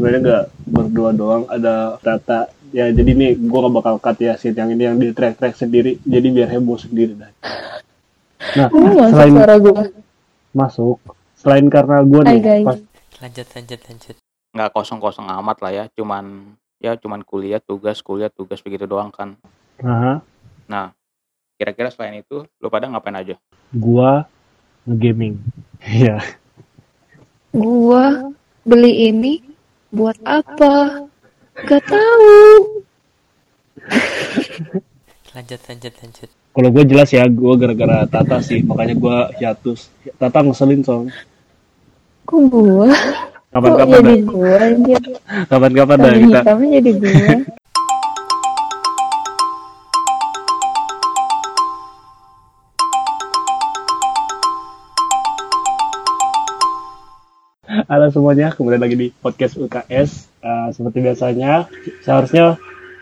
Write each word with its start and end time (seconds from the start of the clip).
sebenarnya 0.00 0.20
nggak 0.24 0.44
berdua 0.64 1.10
doang 1.12 1.44
ada 1.52 2.00
Tata. 2.00 2.48
Ya 2.72 2.88
jadi 2.88 3.12
nih 3.12 3.36
gue 3.36 3.58
gak 3.60 3.74
bakal 3.76 3.94
cut 4.00 4.16
ya 4.22 4.38
scene 4.40 4.56
yang 4.56 4.72
ini 4.72 4.82
yang 4.88 4.96
di 4.96 5.12
track 5.12 5.36
track 5.36 5.60
sendiri. 5.60 6.00
Jadi 6.08 6.26
biar 6.32 6.48
heboh 6.48 6.80
sendiri 6.80 7.12
dah. 7.12 7.28
Nah 8.56 8.72
masuk 8.72 9.12
selain 9.12 9.32
suara 9.36 9.56
gue. 9.60 9.82
masuk. 10.56 10.98
Selain 11.36 11.66
karena 11.68 12.00
gue 12.00 12.22
nih 12.24 12.40
guys. 12.40 12.64
pas 12.64 12.78
lanjut 13.20 13.46
lanjut 13.52 13.80
lanjut. 13.84 14.16
Nggak 14.56 14.70
kosong 14.72 14.98
kosong 15.02 15.28
amat 15.28 15.60
lah 15.60 15.72
ya 15.76 15.84
cuman 15.92 16.56
ya 16.80 16.96
cuman 16.96 17.20
kuliah 17.20 17.60
tugas 17.60 18.00
kuliah 18.00 18.32
tugas 18.32 18.64
begitu 18.64 18.88
doang 18.88 19.12
kan. 19.12 19.36
Nah, 19.82 20.24
nah 20.64 20.96
kira-kira 21.60 21.92
selain 21.92 22.24
itu 22.24 22.48
lu 22.62 22.72
pada 22.72 22.88
ngapain 22.88 23.18
aja? 23.20 23.36
Gue 23.76 24.24
ngegaming. 24.88 25.36
Ya 25.80 26.20
Gua 27.50 28.30
beli 28.62 29.10
ini 29.10 29.49
buat 29.90 30.16
apa? 30.22 31.04
Gak 31.66 31.82
tahu. 31.86 32.30
lanjut 35.34 35.60
lanjut 35.70 35.94
lanjut 36.02 36.28
kalau 36.50 36.68
gue 36.74 36.84
jelas 36.90 37.08
ya 37.14 37.24
gue 37.30 37.54
gara-gara 37.54 38.02
Tata 38.10 38.42
sih 38.42 38.60
makanya 38.66 38.94
gue 38.98 39.16
hiatus 39.38 39.88
Tata 40.18 40.42
ngeselin 40.42 40.82
soalnya 40.82 41.14
Kok 42.26 42.46
gua? 42.46 42.86
Kok 42.86 43.50
kapan-kapan 43.58 44.00
dah 44.06 44.18
kapan-kapan 45.50 45.96
dah 45.98 46.12
kita 46.14 46.52
jadi 46.54 46.90
gua. 46.94 47.58
Halo 57.90 58.06
semuanya, 58.06 58.54
kembali 58.54 58.78
lagi 58.78 58.94
di 58.94 59.10
podcast 59.10 59.58
UKS. 59.58 60.30
Eh, 60.46 60.68
seperti 60.70 61.02
biasanya, 61.02 61.66
seharusnya 62.06 62.54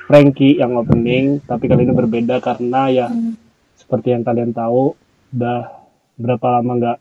Frankie 0.08 0.56
yang 0.56 0.80
opening, 0.80 1.44
tapi 1.44 1.68
kali 1.68 1.84
ini 1.84 1.92
berbeda 1.92 2.40
karena 2.40 2.88
ya 2.88 3.12
seperti 3.76 4.16
yang 4.16 4.24
kalian 4.24 4.56
tahu, 4.56 4.96
udah 5.36 5.68
berapa 6.16 6.46
lama 6.56 6.72
nggak 6.80 6.98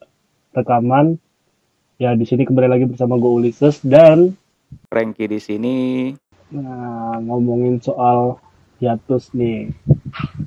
rekaman. 0.59 1.15
Ya 1.95 2.11
di 2.11 2.27
sini 2.27 2.43
kembali 2.43 2.67
lagi 2.67 2.91
bersama 2.91 3.15
gue 3.15 3.31
Ulysses 3.31 3.79
dan 3.79 4.35
Frankie 4.91 5.31
di 5.31 5.39
sini 5.39 5.75
nah, 6.51 7.23
ngomongin 7.23 7.79
soal 7.79 8.35
hiatus 8.83 9.31
nih. 9.31 9.71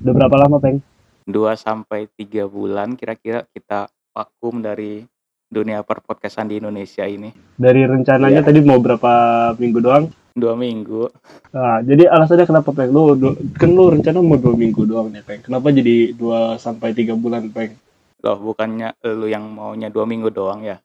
Udah 0.05 0.13
berapa 0.13 0.45
lama, 0.45 0.61
Peng? 0.61 0.77
2 1.25 1.57
sampai 1.57 2.05
tiga 2.13 2.45
bulan 2.45 2.93
kira-kira 2.93 3.49
kita 3.49 3.89
vakum 4.13 4.61
dari 4.61 5.09
dunia 5.51 5.83
perpodcastan 5.83 6.47
di 6.47 6.57
Indonesia 6.57 7.03
ini 7.03 7.27
Dari 7.53 7.83
rencananya 7.83 8.39
Iya. 8.39 8.47
tadi 8.47 8.59
mau 8.61 8.79
berapa 8.79 9.11
minggu 9.53 9.79
doang? 9.79 10.05
dua 10.31 10.55
minggu 10.55 11.11
Nah, 11.51 11.83
jadi 11.83 12.07
alasannya 12.07 12.47
kenapa 12.47 12.71
Peng? 12.71 12.87
Lu, 12.87 13.13
du- 13.13 13.35
kan 13.53 13.67
lu 13.67 13.91
rencana 13.91 14.17
mau 14.17 14.39
dua 14.39 14.55
minggu 14.55 14.87
doang 14.87 15.11
nih 15.11 15.19
Peng. 15.21 15.43
Kenapa 15.43 15.67
jadi 15.69 15.95
dua 16.11 16.55
sampai 16.55 16.91
tiga 16.91 17.13
bulan 17.13 17.51
Peng? 17.51 17.75
loh 18.17 18.37
bukannya 18.39 18.93
lu 19.11 19.25
yang 19.25 19.49
maunya 19.49 19.89
dua 19.89 20.05
minggu 20.05 20.29
doang 20.29 20.61
ya 20.61 20.77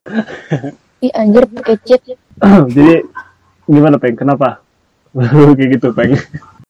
Ih 1.05 1.13
anjir 1.13 1.45
pakai 1.47 1.77
cheat. 1.79 2.17
jadi 2.75 3.05
gimana 3.65 3.97
Peng? 3.97 4.17
Kenapa? 4.17 4.65
Kayak 5.55 5.69
gitu 5.73 5.93
Peng. 5.93 6.17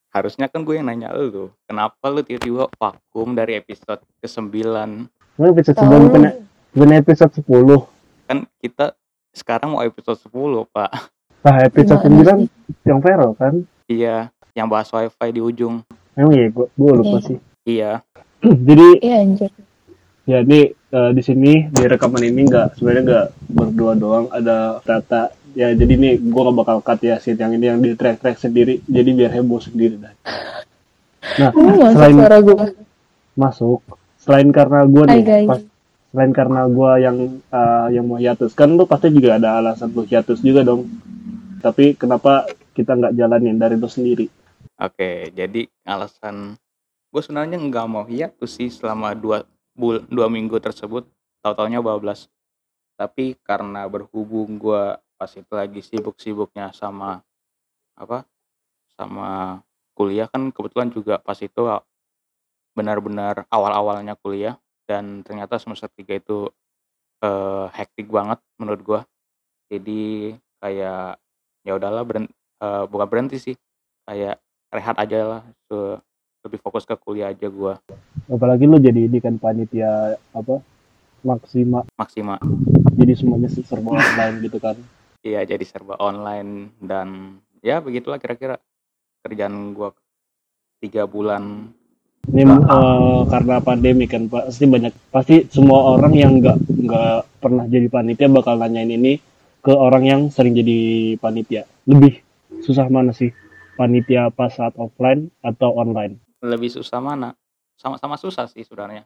harusnya 0.09 0.45
kan 0.47 0.61
gue 0.61 0.75
yang 0.75 0.85
nanya 0.85 1.13
lu 1.13 1.53
kenapa 1.63 2.09
lu 2.09 2.21
tiba-tiba 2.21 2.73
vakum 2.73 3.33
dari 3.33 3.57
episode 3.57 4.01
ke-9 4.19 4.49
Lu 5.37 5.45
episode 5.47 5.77
sebelum 5.77 6.09
bukan, 6.09 6.23
bukan 6.73 6.91
episode 6.95 7.33
10. 7.37 7.47
kan 8.27 8.39
kita 8.59 8.87
sekarang 9.31 9.71
mau 9.71 9.83
episode 9.83 10.19
10 10.19 10.67
pak 10.67 10.91
Nah, 11.39 11.63
episode 11.63 12.03
Gimana 12.03 12.43
9 12.43 12.51
yang 12.85 12.99
viral 12.99 13.31
kan? 13.35 13.55
iya 13.87 14.17
yang 14.53 14.67
bahas 14.67 14.89
wifi 14.89 15.29
di 15.31 15.41
ujung 15.41 15.87
Emang 16.13 16.33
iya, 16.33 16.49
gua, 16.49 16.67
gua 16.73 16.93
lupa 16.97 17.17
Iya. 17.17 17.23
sih. 17.23 17.39
iya 17.69 17.91
jadi 18.43 18.89
Iya 18.99 19.17
anjir. 19.21 19.51
ya 20.25 20.39
ini 20.41 20.61
eh, 20.73 21.11
di 21.13 21.23
sini 21.23 21.53
di 21.69 21.83
rekaman 21.83 22.19
ini 22.21 22.41
nggak 22.43 22.75
sebenarnya 22.75 23.03
nggak 23.05 23.27
berdua 23.49 23.93
doang 23.95 24.27
ada 24.29 24.81
Tata 24.81 25.31
ya 25.53 25.71
jadi 25.71 25.95
nih 25.95 26.15
gua 26.25 26.51
gak 26.51 26.57
bakal 26.57 26.77
cut 26.81 26.99
ya 27.01 27.17
scene 27.17 27.37
yang 27.37 27.53
ini 27.53 27.65
yang 27.65 27.79
di 27.79 27.95
track 27.95 28.19
track 28.19 28.37
sendiri 28.37 28.83
jadi 28.83 29.07
biar 29.09 29.31
heboh 29.33 29.57
sendiri 29.59 29.97
dah 29.97 30.13
nah 31.37 31.51
selain 31.89 32.17
suara 32.17 32.39
gue. 32.39 32.55
masuk 33.35 33.81
selain 34.17 34.49
karena 34.49 34.83
gue 34.85 35.05
Hai 35.05 35.13
nih 35.13 35.23
guys. 35.23 35.49
pas- 35.49 35.67
selain 36.17 36.33
karena 36.33 36.65
gue 36.65 36.93
yang 37.05 37.19
eh, 37.53 37.87
yang 37.93 38.09
mau 38.09 38.17
hiatus. 38.17 38.57
Kan 38.57 38.73
lu 38.73 38.89
pasti 38.89 39.13
juga 39.13 39.37
ada 39.37 39.61
alasan 39.61 39.93
lu 39.93 40.09
hiatus 40.09 40.41
juga 40.41 40.65
dong. 40.65 40.89
Tapi 41.61 41.93
kenapa 41.93 42.49
kita 42.73 42.97
nggak 42.97 43.13
jalanin 43.21 43.61
dari 43.61 43.77
lu 43.77 43.85
sendiri? 43.85 44.25
Oke, 44.81 45.29
jadi 45.37 45.69
alasan 45.85 46.57
gue 47.13 47.21
sebenarnya 47.21 47.61
nggak 47.61 47.87
mau 47.93 48.09
hiatus 48.09 48.57
sih 48.57 48.73
selama 48.73 49.13
dua 49.13 49.45
bul 49.77 50.01
dua 50.09 50.33
minggu 50.33 50.57
tersebut, 50.57 51.05
tahu-taunya 51.45 51.85
bablas. 51.85 52.33
Tapi 52.97 53.37
karena 53.45 53.85
berhubung 53.85 54.57
gue 54.57 54.97
pas 55.21 55.29
itu 55.37 55.53
lagi 55.53 55.85
sibuk-sibuknya 55.85 56.73
sama 56.73 57.21
apa, 57.93 58.25
sama 58.97 59.61
kuliah 59.93 60.33
kan 60.33 60.49
kebetulan 60.49 60.89
juga 60.89 61.21
pas 61.21 61.37
itu 61.45 61.61
benar-benar 62.73 63.45
awal-awalnya 63.53 64.17
kuliah 64.17 64.57
dan 64.87 65.21
ternyata 65.27 65.59
semester 65.59 65.91
3 65.93 66.17
itu 66.17 66.49
eh, 67.21 67.67
hektik 67.75 68.07
banget 68.07 68.39
menurut 68.57 68.81
gue. 68.83 69.01
Jadi 69.67 70.33
kayak 70.63 71.19
ya 71.67 71.73
udahlah 71.75 72.07
beren- 72.07 72.33
eh, 72.63 72.85
bukan 72.87 73.07
berhenti 73.11 73.37
sih, 73.43 73.57
kayak 74.07 74.39
rehat 74.71 74.97
aja 74.97 75.19
lah 75.27 75.43
ke- 75.67 75.99
lebih 76.47 76.63
fokus 76.63 76.87
ke 76.87 76.95
kuliah 76.95 77.35
aja 77.35 77.51
gua. 77.51 77.83
Apalagi 78.31 78.71
lu 78.71 78.79
jadi 78.79 79.11
ini 79.11 79.19
kan 79.19 79.35
panitia 79.35 80.15
apa 80.31 80.63
maksima 81.27 81.83
maksimal 81.99 82.39
jadi 82.95 83.19
semuanya 83.19 83.51
serba 83.51 83.91
online 83.99 84.37
gitu 84.47 84.63
kan. 84.63 84.79
Iya 85.27 85.43
jadi 85.43 85.65
serba 85.67 85.99
online 85.99 86.71
dan 86.79 87.39
ya 87.67 87.83
begitulah 87.83 88.23
kira-kira 88.23 88.63
kerjaan 89.27 89.75
gua 89.75 89.91
tiga 90.79 91.03
bulan 91.11 91.75
ini 92.35 92.43
eh, 92.43 93.21
karena 93.31 93.57
pandemi 93.63 94.11
kan 94.11 94.27
pasti 94.27 94.67
banyak 94.67 94.93
pasti 95.15 95.47
semua 95.47 95.95
orang 95.95 96.15
yang 96.15 96.33
nggak 96.43 96.59
nggak 96.59 97.19
pernah 97.39 97.65
jadi 97.71 97.87
panitia 97.87 98.27
bakal 98.27 98.59
nanyain 98.59 98.91
ini 98.91 99.23
ke 99.63 99.75
orang 99.75 100.05
yang 100.07 100.21
sering 100.31 100.55
jadi 100.55 101.15
panitia. 101.19 101.67
Lebih 101.87 102.23
susah 102.63 102.87
mana 102.87 103.11
sih? 103.11 103.35
Panitia 103.75 104.31
pas 104.31 104.55
saat 104.55 104.75
offline 104.79 105.31
atau 105.43 105.75
online? 105.75 106.19
Lebih 106.43 106.71
susah 106.71 107.03
mana? 107.03 107.35
Sama-sama 107.75 108.15
susah 108.15 108.47
sih 108.47 108.63
sebenarnya. 108.63 109.03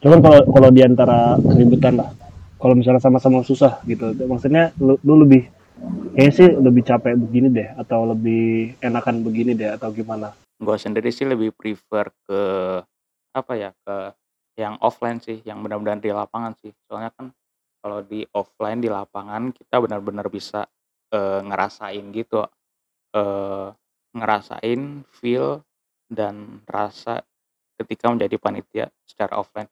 Cuman 0.00 0.18
kalau 0.24 0.40
kalau 0.48 0.68
di 0.72 0.80
antara 0.80 1.36
keributan 1.40 2.00
lah. 2.00 2.10
Kalau 2.56 2.78
misalnya 2.78 3.02
sama-sama 3.02 3.42
susah 3.42 3.82
gitu. 3.84 4.14
Maksudnya 4.14 4.70
lu, 4.78 4.94
lu 5.02 5.26
lebih 5.26 5.50
kayaknya 6.14 6.32
sih 6.32 6.48
lebih 6.56 6.82
capek 6.86 7.14
begini 7.18 7.48
deh 7.50 7.68
atau 7.74 8.06
lebih 8.14 8.76
enakan 8.78 9.24
begini 9.26 9.52
deh 9.58 9.70
atau 9.74 9.90
gimana 9.90 10.30
gua 10.62 10.78
sendiri 10.78 11.10
sih 11.10 11.26
lebih 11.26 11.50
prefer 11.52 12.14
ke 12.24 12.40
apa 13.34 13.52
ya 13.58 13.70
ke 13.82 14.14
yang 14.56 14.76
offline 14.84 15.18
sih 15.18 15.40
yang 15.42 15.60
benar-benar 15.64 15.98
di 15.98 16.12
lapangan 16.14 16.54
sih. 16.60 16.70
Soalnya 16.86 17.10
kan 17.16 17.34
kalau 17.82 18.04
di 18.06 18.22
offline 18.30 18.78
di 18.78 18.86
lapangan 18.86 19.50
kita 19.50 19.76
benar-benar 19.82 20.30
bisa 20.30 20.68
eh, 21.10 21.40
ngerasain 21.42 22.04
gitu 22.14 22.46
eh, 23.16 23.68
ngerasain 24.12 25.08
feel 25.08 25.64
dan 26.06 26.60
rasa 26.68 27.24
ketika 27.80 28.12
menjadi 28.12 28.36
panitia 28.38 28.86
secara 29.08 29.40
offline. 29.40 29.68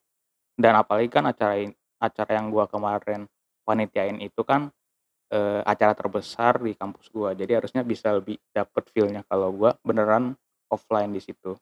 Dan 0.57 0.75
apalagi 0.77 1.09
kan 1.13 1.29
acara 1.29 1.69
acara 2.01 2.31
yang 2.41 2.49
gua 2.51 2.67
kemarin 2.67 3.29
panitiain 3.63 4.19
itu 4.19 4.41
kan 4.43 4.73
eh, 5.31 5.63
acara 5.63 5.93
terbesar 5.93 6.59
di 6.65 6.73
kampus 6.75 7.13
gua. 7.13 7.37
Jadi 7.37 7.53
harusnya 7.53 7.85
bisa 7.85 8.17
lebih 8.17 8.41
dapet 8.51 8.89
feelnya. 8.91 9.23
Kalau 9.29 9.53
gua 9.53 9.77
beneran 9.85 10.35
offline 10.71 11.11
di 11.13 11.21
situ. 11.21 11.59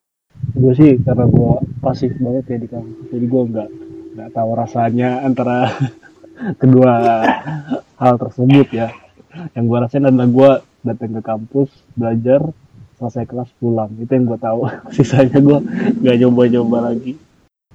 Gue 0.54 0.72
sih 0.76 1.00
karena 1.02 1.26
gue 1.26 1.52
pasif 1.82 2.12
banget 2.20 2.44
ya 2.52 2.58
di 2.60 2.68
kampus. 2.68 3.04
Jadi 3.10 3.26
gue 3.26 3.42
nggak 3.50 3.68
nggak 4.14 4.30
tahu 4.36 4.50
rasanya 4.54 5.24
antara 5.24 5.72
kedua 6.62 6.92
hal 7.98 8.14
tersebut 8.20 8.68
ya. 8.70 8.88
Yang 9.56 9.64
gue 9.64 9.78
rasain 9.80 10.06
adalah 10.06 10.28
gue 10.28 10.50
datang 10.86 11.10
ke 11.18 11.22
kampus 11.24 11.70
belajar 11.98 12.40
selesai 13.00 13.24
kelas 13.26 13.50
pulang. 13.58 13.90
Itu 13.98 14.12
yang 14.12 14.28
gue 14.28 14.38
tahu. 14.38 14.68
Sisanya 14.96 15.40
gue 15.40 15.58
nggak 16.04 16.16
nyoba-nyoba 16.22 16.92
lagi. 16.92 17.18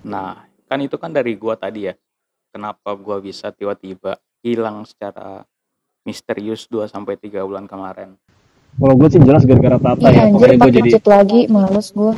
Nah, 0.03 0.43
kan 0.67 0.83
itu 0.83 0.99
kan 0.99 1.15
dari 1.15 1.39
gua 1.39 1.55
tadi 1.55 1.87
ya. 1.87 1.95
Kenapa 2.51 2.93
gua 2.99 3.23
bisa 3.23 3.49
tiba-tiba 3.55 4.19
hilang 4.43 4.83
secara 4.83 5.47
misterius 6.03 6.67
2 6.67 6.91
sampai 6.91 7.15
3 7.15 7.45
bulan 7.47 7.65
kemarin. 7.65 8.19
Kalau 8.73 8.93
gue 8.97 9.07
sih 9.13 9.21
jelas 9.21 9.43
gara-gara 9.45 9.77
tata 9.77 10.07
ya 10.09 10.13
Ih 10.13 10.19
anjir 10.33 10.57
gue 10.57 10.69
jadi 10.81 10.89
lagi. 11.05 11.39
Males 11.49 11.87
gue. 11.93 12.13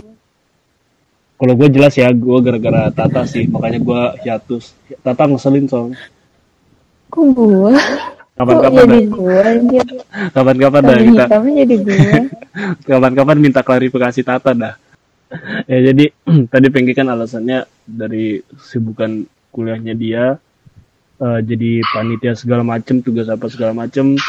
kalau 1.36 1.54
gue 1.60 1.68
jelas 1.68 1.94
ya 2.00 2.08
gue 2.16 2.38
gara-gara 2.40 2.88
tata 2.96 3.28
sih 3.28 3.44
makanya 3.52 3.80
gue 3.84 4.02
hiatus. 4.24 4.72
Tata 5.04 5.28
ngeselin 5.28 5.68
soalnya. 5.68 6.00
Kok 7.12 7.24
gue? 7.36 7.76
Kapan-kapan 8.36 8.84
dah. 8.84 9.04
kapan-kapan 10.36 10.82
dah 10.84 10.98
kita. 11.00 11.26
jadi 11.40 11.76
kapan-kapan 12.88 13.38
minta 13.40 13.64
klarifikasi 13.64 14.22
Tata 14.24 14.52
dah. 14.52 14.76
Ya 15.68 15.92
jadi 15.92 16.12
tadi 16.54 16.68
Pengki 16.72 16.96
kan 16.96 17.08
alasannya 17.12 17.64
dari 17.88 18.40
sibukan 18.60 19.24
kuliahnya 19.56 19.96
dia 19.96 20.36
eh, 21.20 21.40
jadi 21.48 21.80
panitia 21.96 22.36
segala 22.36 22.64
macem 22.64 23.00
tugas 23.00 23.32
apa 23.32 23.48
segala 23.48 23.72
macem 23.72 24.20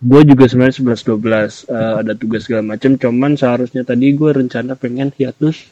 gue 0.00 0.20
juga 0.24 0.48
sebenarnya 0.48 0.80
11 0.80 1.68
12 1.68 1.68
eh, 1.68 1.94
ada 2.00 2.12
tugas 2.16 2.48
segala 2.48 2.64
macem 2.64 2.96
cuman 2.96 3.36
seharusnya 3.36 3.84
tadi 3.84 4.16
gue 4.16 4.30
rencana 4.32 4.72
pengen 4.74 5.12
hiatus 5.12 5.68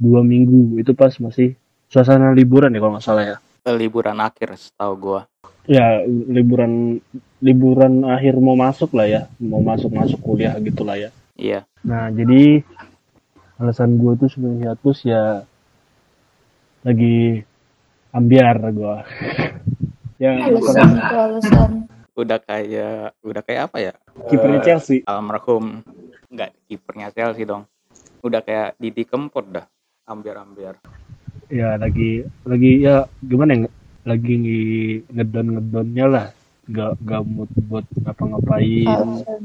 dua 0.00 0.24
minggu. 0.24 0.80
Itu 0.80 0.96
pas 0.96 1.12
masih 1.20 1.54
suasana 1.92 2.32
liburan 2.32 2.72
ya 2.72 2.80
kalau 2.80 2.96
nggak 2.96 3.04
salah 3.04 3.24
ya. 3.28 3.36
Liburan 3.68 4.16
akhir 4.24 4.56
setahu 4.56 4.94
gua. 4.96 5.20
Ya 5.68 6.00
liburan 6.08 7.04
liburan 7.44 8.08
akhir 8.08 8.40
mau 8.40 8.56
masuk 8.56 8.96
lah 8.96 9.06
ya. 9.06 9.22
Mau 9.36 9.60
masuk 9.60 9.92
masuk 9.92 10.18
kuliah 10.24 10.56
gitulah 10.56 10.96
ya. 10.96 11.12
Iya. 11.36 11.68
Nah, 11.84 12.08
jadi 12.08 12.64
alasan 13.60 14.00
gue 14.00 14.16
tuh 14.16 14.28
sebenarnya 14.32 14.72
hiatus 14.72 14.98
ya 15.04 15.44
lagi 16.80 17.44
ambiar 18.16 18.56
gue. 18.72 18.96
ya, 20.24 20.48
Alasan 20.48 20.88
alasan. 20.96 21.70
Udah 22.20 22.38
kayak 22.38 23.16
udah 23.20 23.42
kayak 23.42 23.62
apa 23.66 23.76
ya 23.80 23.92
kipernya 24.26 24.60
Eh, 24.60 24.66
Chelsea. 24.66 25.00
almarhum 25.04 25.80
nggak 26.28 26.50
kipernya 26.64 27.08
Chelsea 27.10 27.42
dong 27.42 27.64
udah 28.20 28.40
kayak 28.40 28.76
Didi 28.76 29.02
Kempot 29.02 29.48
dah 29.48 29.64
ambiar-ambiar 30.04 30.76
Ya, 31.48 31.74
lagi 31.74 32.22
lagi 32.46 32.78
ya 32.78 33.10
gimana 33.18 33.58
ya? 33.58 33.68
Lagi 34.06 34.38
ngedon 35.04 35.46
ngedonnya 35.50 36.06
lah. 36.06 36.26
Gak 36.64 37.02
gak 37.02 37.26
mood 37.26 37.50
buat 37.66 37.82
ngapa-ngapain. 37.96 38.86
Alasan. 38.86 39.42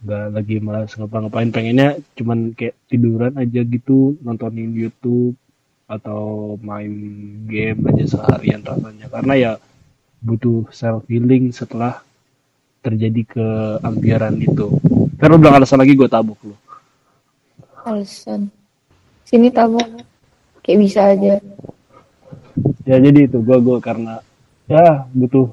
Gak 0.00 0.26
lagi 0.30 0.62
malas 0.62 0.94
ngapa-ngapain. 0.94 1.50
Pengennya 1.50 1.98
cuman 2.14 2.54
kayak 2.54 2.78
tiduran 2.86 3.34
aja 3.34 3.60
gitu, 3.60 4.14
nontonin 4.22 4.70
YouTube 4.70 5.34
atau 5.84 6.54
main 6.62 6.94
game 7.44 7.90
aja 7.90 8.04
seharian 8.06 8.62
rasanya. 8.62 9.10
Karena 9.10 9.34
ya 9.34 9.52
butuh 10.20 10.68
self 10.70 11.08
healing 11.08 11.50
setelah 11.50 12.04
terjadi 12.80 13.22
keambiaran 13.28 14.36
itu. 14.40 14.80
Karena 15.20 15.36
nggak 15.36 15.56
alasan 15.60 15.80
lagi 15.80 15.96
gue 15.96 16.08
tabuk 16.08 16.40
lu. 16.44 16.56
Alasan. 17.84 18.48
Sini 19.24 19.52
tabok. 19.52 19.84
Kayak 20.60 20.78
bisa 20.80 21.00
aja. 21.08 21.34
Ya 22.84 22.96
jadi 23.00 23.28
itu 23.28 23.40
gue 23.40 23.58
gue 23.60 23.78
karena 23.80 24.20
ya 24.68 25.08
butuh 25.12 25.52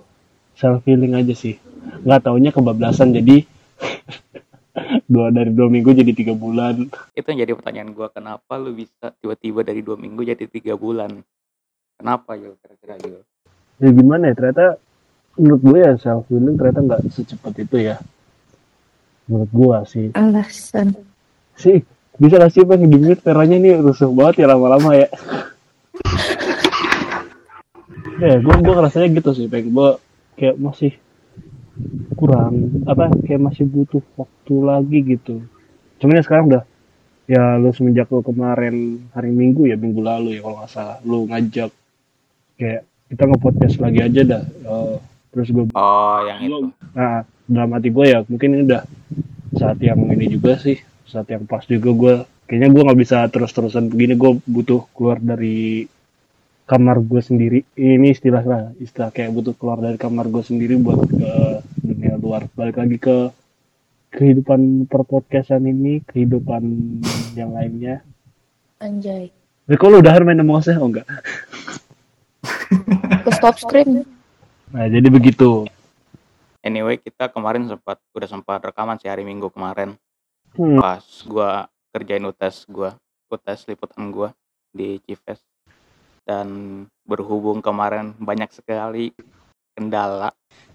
self 0.55 0.83
healing 0.87 1.15
aja 1.15 1.35
sih. 1.35 1.59
Nggak 2.03 2.27
taunya 2.27 2.51
kebablasan 2.51 3.15
jadi 3.15 3.43
dua 5.11 5.33
dari 5.33 5.51
dua 5.51 5.67
minggu 5.71 5.95
jadi 5.95 6.11
tiga 6.13 6.33
bulan. 6.37 6.87
itu 7.17 7.25
yang 7.25 7.39
jadi 7.45 7.53
pertanyaan 7.57 7.91
gua 7.97 8.13
kenapa 8.13 8.57
lu 8.61 8.73
bisa 8.77 9.09
tiba-tiba 9.17 9.65
dari 9.65 9.81
dua 9.81 9.97
minggu 9.97 10.21
jadi 10.21 10.45
tiga 10.45 10.77
bulan 10.77 11.21
kenapa 11.97 12.37
Yul 12.37 12.57
kira-kira 12.61 12.95
Yul 13.01 13.21
Ya 13.77 13.89
gimana 13.93 14.31
ya 14.31 14.33
ternyata 14.33 14.81
menurut 15.37 15.61
gue 15.61 15.79
ya 15.85 15.93
self 16.01 16.25
healing 16.33 16.57
ternyata 16.57 16.81
nggak 16.81 17.01
secepat 17.13 17.53
itu 17.61 17.77
ya. 17.77 18.01
Menurut 19.29 19.51
gue 19.53 19.77
sih. 19.85 20.07
Alasan. 20.17 20.97
Sih 21.57 21.85
bisa 22.17 22.41
gak 22.41 22.49
sih 22.49 22.65
pengen 22.65 22.89
di 22.89 22.97
mute 22.97 23.21
peranya 23.21 23.61
nih 23.61 23.77
rusuh 23.77 24.09
banget 24.09 24.41
ya 24.41 24.47
lama-lama 24.49 24.97
ya. 24.97 25.05
ya 28.25 28.41
gue 28.41 28.55
gue 28.57 28.73
rasanya 28.73 29.07
gitu 29.13 29.29
sih 29.37 29.45
pengen 29.45 29.77
gue 29.77 29.89
kayak 30.41 30.57
masih 30.57 30.97
kurang 32.17 32.81
apa 32.89 33.13
kayak 33.21 33.53
masih 33.53 33.69
butuh 33.69 34.01
waktu 34.17 34.55
lagi 34.65 34.99
gitu. 35.05 35.45
Cuman 36.01 36.17
ya 36.17 36.23
sekarang 36.25 36.45
udah 36.49 36.63
ya 37.29 37.59
lu 37.59 37.69
semenjak 37.75 38.09
lu 38.09 38.25
kemarin 38.25 39.05
hari 39.11 39.29
Minggu 39.29 39.67
ya 39.67 39.75
minggu 39.75 39.99
lalu 39.99 40.39
ya 40.39 40.41
kalau 40.41 40.63
nggak 40.63 40.71
salah 40.71 40.97
lu 41.03 41.27
ngajak 41.27 41.69
kayak 42.57 42.87
kita 43.07 43.23
nge-podcast 43.23 43.75
lagi 43.79 43.99
aja 44.03 44.21
dah. 44.23 44.43
Eh, 44.43 44.95
terus 45.31 45.47
gue 45.51 45.65
oh 45.71 46.19
yang 46.27 46.39
itu 46.43 46.57
Nah, 46.95 47.23
dalam 47.47 47.69
hati 47.75 47.89
gue 47.91 48.05
ya 48.07 48.19
mungkin 48.27 48.49
ini 48.57 48.63
udah 48.67 48.83
saat 49.55 49.79
yang 49.79 49.99
ini 50.11 50.27
juga 50.27 50.59
sih, 50.59 50.77
saat 51.07 51.27
yang 51.31 51.47
pas 51.47 51.63
juga 51.63 51.89
gue. 51.91 52.13
Kayaknya 52.47 52.69
gue 52.71 52.83
nggak 52.87 52.99
bisa 52.99 53.17
terus-terusan 53.27 53.91
begini. 53.91 54.15
Gue 54.15 54.39
butuh 54.47 54.87
keluar 54.95 55.19
dari 55.19 55.87
kamar 56.67 56.99
gue 57.03 57.21
sendiri. 57.23 57.59
Ini 57.75 58.07
istilah 58.11 58.43
lah, 58.43 58.63
istilah 58.79 59.11
kayak 59.11 59.31
butuh 59.35 59.55
keluar 59.55 59.79
dari 59.79 59.99
kamar 59.99 60.27
gue 60.31 60.43
sendiri 60.43 60.79
buat 60.79 61.07
ke 61.07 61.33
dunia 61.83 62.15
luar. 62.19 62.47
Balik 62.55 62.79
lagi 62.79 62.97
ke 62.99 63.17
kehidupan 64.15 64.87
perpodcastan 64.87 65.67
ini, 65.67 66.03
kehidupan 66.07 66.63
yang 67.35 67.51
lainnya. 67.51 68.03
Anjay. 68.79 69.31
Tapi 69.67 69.75
kalau 69.75 69.99
udah 69.99 70.15
main 70.23 70.39
sama 70.39 70.63
saya, 70.63 70.79
oh 70.79 70.87
enggak? 70.87 71.07
Stop 73.37 73.55
screen. 73.61 74.03
Nah, 74.73 74.85
jadi 74.89 75.07
begitu. 75.07 75.65
anyway 76.59 76.99
kita 76.99 77.31
kemarin 77.31 77.63
sempat 77.63 77.95
udah 78.11 78.27
sempat 78.27 78.59
rekaman 78.59 78.99
sih 78.99 79.07
hari 79.07 79.23
Minggu 79.23 79.47
kemarin 79.47 79.95
Hmm. 80.51 80.81
pas 80.81 81.05
gua 81.23 81.69
kerjain 81.95 82.19
UTS 82.19 82.67
gua 82.67 82.97
UTS 83.29 83.69
liputan 83.71 84.11
gua 84.11 84.35
di 84.73 84.99
Cives 85.05 85.39
dan 86.27 86.47
berhubung 87.07 87.63
kemarin 87.63 88.11
banyak 88.19 88.51
sekali 88.51 89.15
kendala 89.71 90.33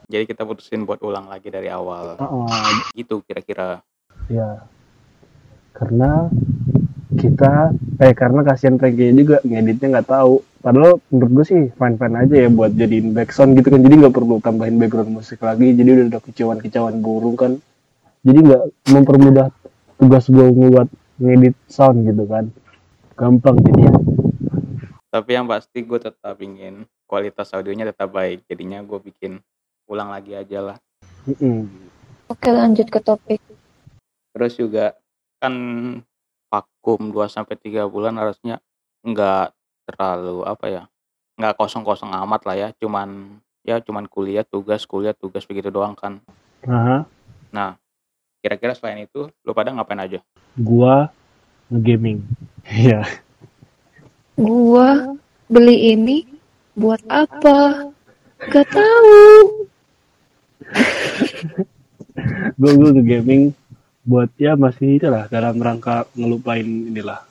jadi 0.08 0.24
kita 0.24 0.46
putusin 0.48 0.88
buat 0.88 1.02
ulang 1.04 1.28
lagi 1.28 1.52
dari 1.52 1.68
awal 1.68 2.16
Ah, 2.16 2.72
gitu 2.96 3.20
kira-kira 3.26 3.84
Ya, 4.30 4.64
karena 5.76 6.30
kita, 7.18 7.74
eh 8.00 8.14
karena 8.16 8.40
kasihan 8.46 8.80
Frankie 8.80 9.12
juga 9.12 9.42
ngeditnya 9.44 9.98
nggak 9.98 10.08
tahu. 10.08 10.40
Padahal 10.62 11.02
menurut 11.10 11.32
gue 11.42 11.44
sih 11.44 11.60
fine 11.74 11.96
fine 11.98 12.14
aja 12.22 12.34
ya 12.46 12.48
buat 12.48 12.70
jadiin 12.72 13.10
background 13.10 13.58
gitu 13.58 13.68
kan. 13.74 13.80
Jadi 13.82 13.94
nggak 13.98 14.14
perlu 14.14 14.38
tambahin 14.38 14.78
background 14.78 15.10
musik 15.10 15.42
lagi. 15.42 15.74
Jadi 15.74 15.88
udah 15.90 16.06
ada 16.06 16.20
kicauan-kicauan 16.22 17.02
burung 17.02 17.34
kan. 17.34 17.58
Jadi 18.22 18.38
nggak 18.38 18.62
mempermudah 18.94 19.50
tugas 19.98 20.30
gue 20.30 20.46
buat 20.54 20.86
ngedit 21.18 21.58
sound 21.66 22.06
gitu 22.06 22.24
kan. 22.30 22.46
Gampang 23.18 23.58
jadi 23.60 23.90
ya. 23.90 23.94
tapi 25.12 25.36
yang 25.36 25.44
pasti 25.44 25.84
gue 25.84 26.00
tetap 26.00 26.40
ingin 26.40 26.88
kualitas 27.04 27.52
audionya 27.52 27.92
tetap 27.92 28.08
baik 28.08 28.48
jadinya 28.48 28.80
gue 28.80 28.96
bikin 28.96 29.44
ulang 29.84 30.08
lagi 30.08 30.32
aja 30.32 30.64
lah 30.64 30.76
Mm-mm. 31.28 31.68
Oke 32.32 32.48
lanjut 32.48 32.88
ke 32.88 32.96
topik. 32.96 33.44
terus 34.32 34.56
juga 34.56 34.96
kan 35.36 35.52
vakum 36.48 37.12
2 37.12 37.28
sampai 37.28 37.60
3 37.60 37.84
bulan 37.92 38.16
harusnya 38.16 38.64
nggak 39.04 39.52
terlalu 39.92 40.42
apa 40.48 40.66
ya 40.68 40.82
nggak 41.36 41.56
kosong-kosong 41.56 42.12
amat 42.12 42.40
lah 42.48 42.56
ya 42.56 42.68
cuman 42.76 43.38
ya 43.62 43.78
cuman 43.78 44.08
kuliah 44.10 44.44
tugas 44.44 44.84
kuliah 44.88 45.14
tugas 45.14 45.46
begitu 45.46 45.70
doang 45.70 45.94
kan 45.94 46.18
Nah, 46.62 47.02
nah 47.50 47.74
kira-kira 48.38 48.70
selain 48.74 49.02
itu 49.10 49.26
lu 49.42 49.50
pada 49.50 49.74
ngapain 49.74 49.98
aja 49.98 50.22
gua 50.54 51.10
ngegaming. 51.72 52.20
Iya. 52.62 53.02
Gua 54.38 55.18
beli 55.50 55.98
ini 55.98 56.22
buat 56.78 57.02
apa? 57.10 57.90
Gak 58.38 58.70
tahu. 58.70 59.18
gue 62.60 62.72
gue 62.78 62.90
ngegaming 62.94 63.50
buat 64.06 64.30
ya 64.38 64.54
masih 64.54 65.02
itulah 65.02 65.26
dalam 65.26 65.58
rangka 65.58 66.06
ngelupain 66.14 66.62
inilah 66.62 67.26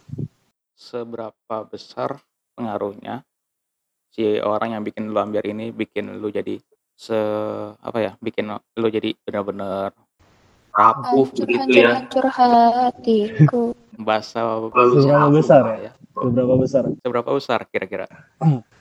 seberapa 0.75 1.63
besar 1.71 2.19
pengaruhnya. 2.55 3.23
Si 4.11 4.39
orang 4.43 4.75
yang 4.75 4.83
bikin 4.83 5.07
lu 5.07 5.19
ambiar 5.19 5.47
ini 5.47 5.71
bikin 5.71 6.19
lu 6.19 6.27
jadi 6.27 6.59
se 6.95 7.17
apa 7.79 7.97
ya 7.97 8.11
bikin 8.19 8.51
lu 8.51 8.87
jadi 8.91 9.15
benar-benar 9.23 9.95
rapuh 10.71 11.27
Hancur, 11.31 11.47
gitu 11.47 11.57
hancur, 11.57 11.83
ya. 11.83 11.91
hancur 11.95 12.25
hatiku. 12.27 13.63
bahasa 14.07 14.67
Seberapa 14.71 15.29
besar 15.31 15.61
lah 15.63 15.79
ya? 15.79 15.91
seberapa 16.11 16.55
besar? 16.59 16.83
Seberapa 16.99 17.29
besar 17.31 17.59
kira-kira? 17.71 18.07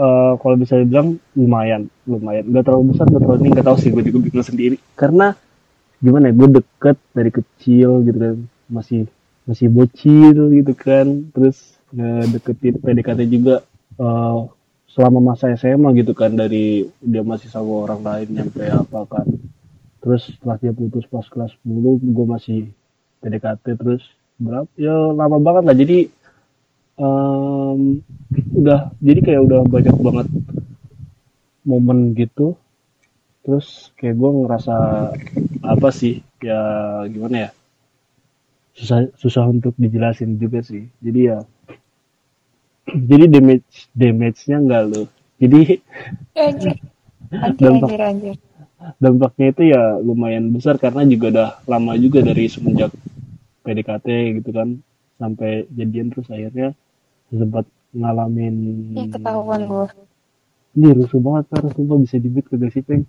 Eh, 0.00 0.32
kalau 0.40 0.56
bisa 0.56 0.80
dibilang 0.80 1.20
lumayan 1.36 1.84
lumayan. 2.08 2.48
Nggak 2.48 2.72
terlalu 2.72 2.96
besar 2.96 3.04
nggak 3.04 3.20
terlalu 3.20 3.38
ini 3.44 3.48
nggak 3.52 3.66
tahu 3.68 3.76
sih 3.76 3.90
gue 3.92 4.00
juga 4.08 4.18
bingung 4.24 4.46
sendiri. 4.46 4.76
Karena 4.96 5.36
gimana 6.00 6.32
ya 6.32 6.34
gue 6.40 6.48
deket 6.56 6.96
dari 7.12 7.28
kecil 7.28 8.00
gitu 8.08 8.16
kan. 8.16 8.36
Masih 8.72 9.04
masih 9.44 9.68
bocil 9.68 10.56
gitu 10.56 10.72
kan. 10.72 11.28
Terus 11.36 11.76
deketin 11.92 12.78
PDKT 12.78 13.20
juga 13.26 13.66
eh, 13.98 14.38
selama 14.90 15.32
masa 15.32 15.54
SMA 15.54 15.94
gitu 16.02 16.12
kan 16.14 16.34
dari 16.34 16.86
dia 16.98 17.22
masih 17.22 17.46
sama 17.46 17.86
orang 17.86 18.02
lain 18.02 18.28
nyampe 18.34 18.66
apa 18.66 19.06
kan. 19.06 19.26
Terus 20.00 20.32
setelah 20.32 20.56
dia 20.58 20.72
putus 20.74 21.06
pas 21.06 21.26
kelas 21.28 21.54
10 21.62 22.00
gue 22.02 22.26
masih 22.26 22.58
PDKT 23.22 23.64
terus 23.78 24.02
berapa 24.40 24.66
ya 24.74 24.94
lama 25.14 25.38
banget 25.38 25.64
lah. 25.70 25.76
Jadi 25.76 25.98
em, 26.98 27.80
udah 28.56 28.90
jadi 28.98 29.20
kayak 29.22 29.42
udah 29.46 29.60
banyak 29.68 29.96
banget 30.00 30.26
momen 31.62 32.16
gitu. 32.18 32.58
Terus 33.46 33.94
kayak 33.94 34.18
gue 34.18 34.30
ngerasa 34.42 34.76
apa 35.64 35.88
sih 35.94 36.24
ya 36.42 36.60
gimana 37.06 37.48
ya 37.48 37.50
susah 38.74 39.12
susah 39.20 39.44
untuk 39.46 39.76
dijelasin 39.78 40.34
juga 40.40 40.64
sih. 40.66 40.88
Jadi 40.98 41.20
ya 41.30 41.44
jadi 42.92 43.24
damage 43.28 43.68
damage-nya 43.92 44.56
enggak 44.58 44.84
loh 44.86 45.06
jadi 45.36 45.60
Anjir. 46.34 46.76
Anjir, 47.30 47.62
Dampak. 47.62 47.88
anjir, 47.88 48.00
anjir. 48.02 48.36
dampaknya 48.96 49.46
itu 49.48 49.62
ya 49.68 49.82
lumayan 49.98 50.50
besar 50.50 50.74
karena 50.76 51.04
juga 51.04 51.26
udah 51.28 51.50
lama 51.64 51.92
juga 51.94 52.18
dari 52.20 52.48
semenjak 52.48 52.90
PDKT 53.60 54.06
gitu 54.36 54.50
kan 54.50 54.80
sampai 55.14 55.68
jadian 55.70 56.08
terus 56.08 56.26
akhirnya 56.26 56.72
sempat 57.28 57.64
ngalamin 57.92 58.54
Ya 58.90 59.04
ketahuan 59.06 59.60
gue. 59.62 59.86
ini 60.72 60.88
rusuh 60.92 61.20
banget 61.20 61.44
kan 61.50 61.68
sumpah 61.68 61.98
bisa 61.98 62.16
dibit 62.16 62.46
kagak 62.46 62.72
sih 62.72 62.80
peng 62.80 63.04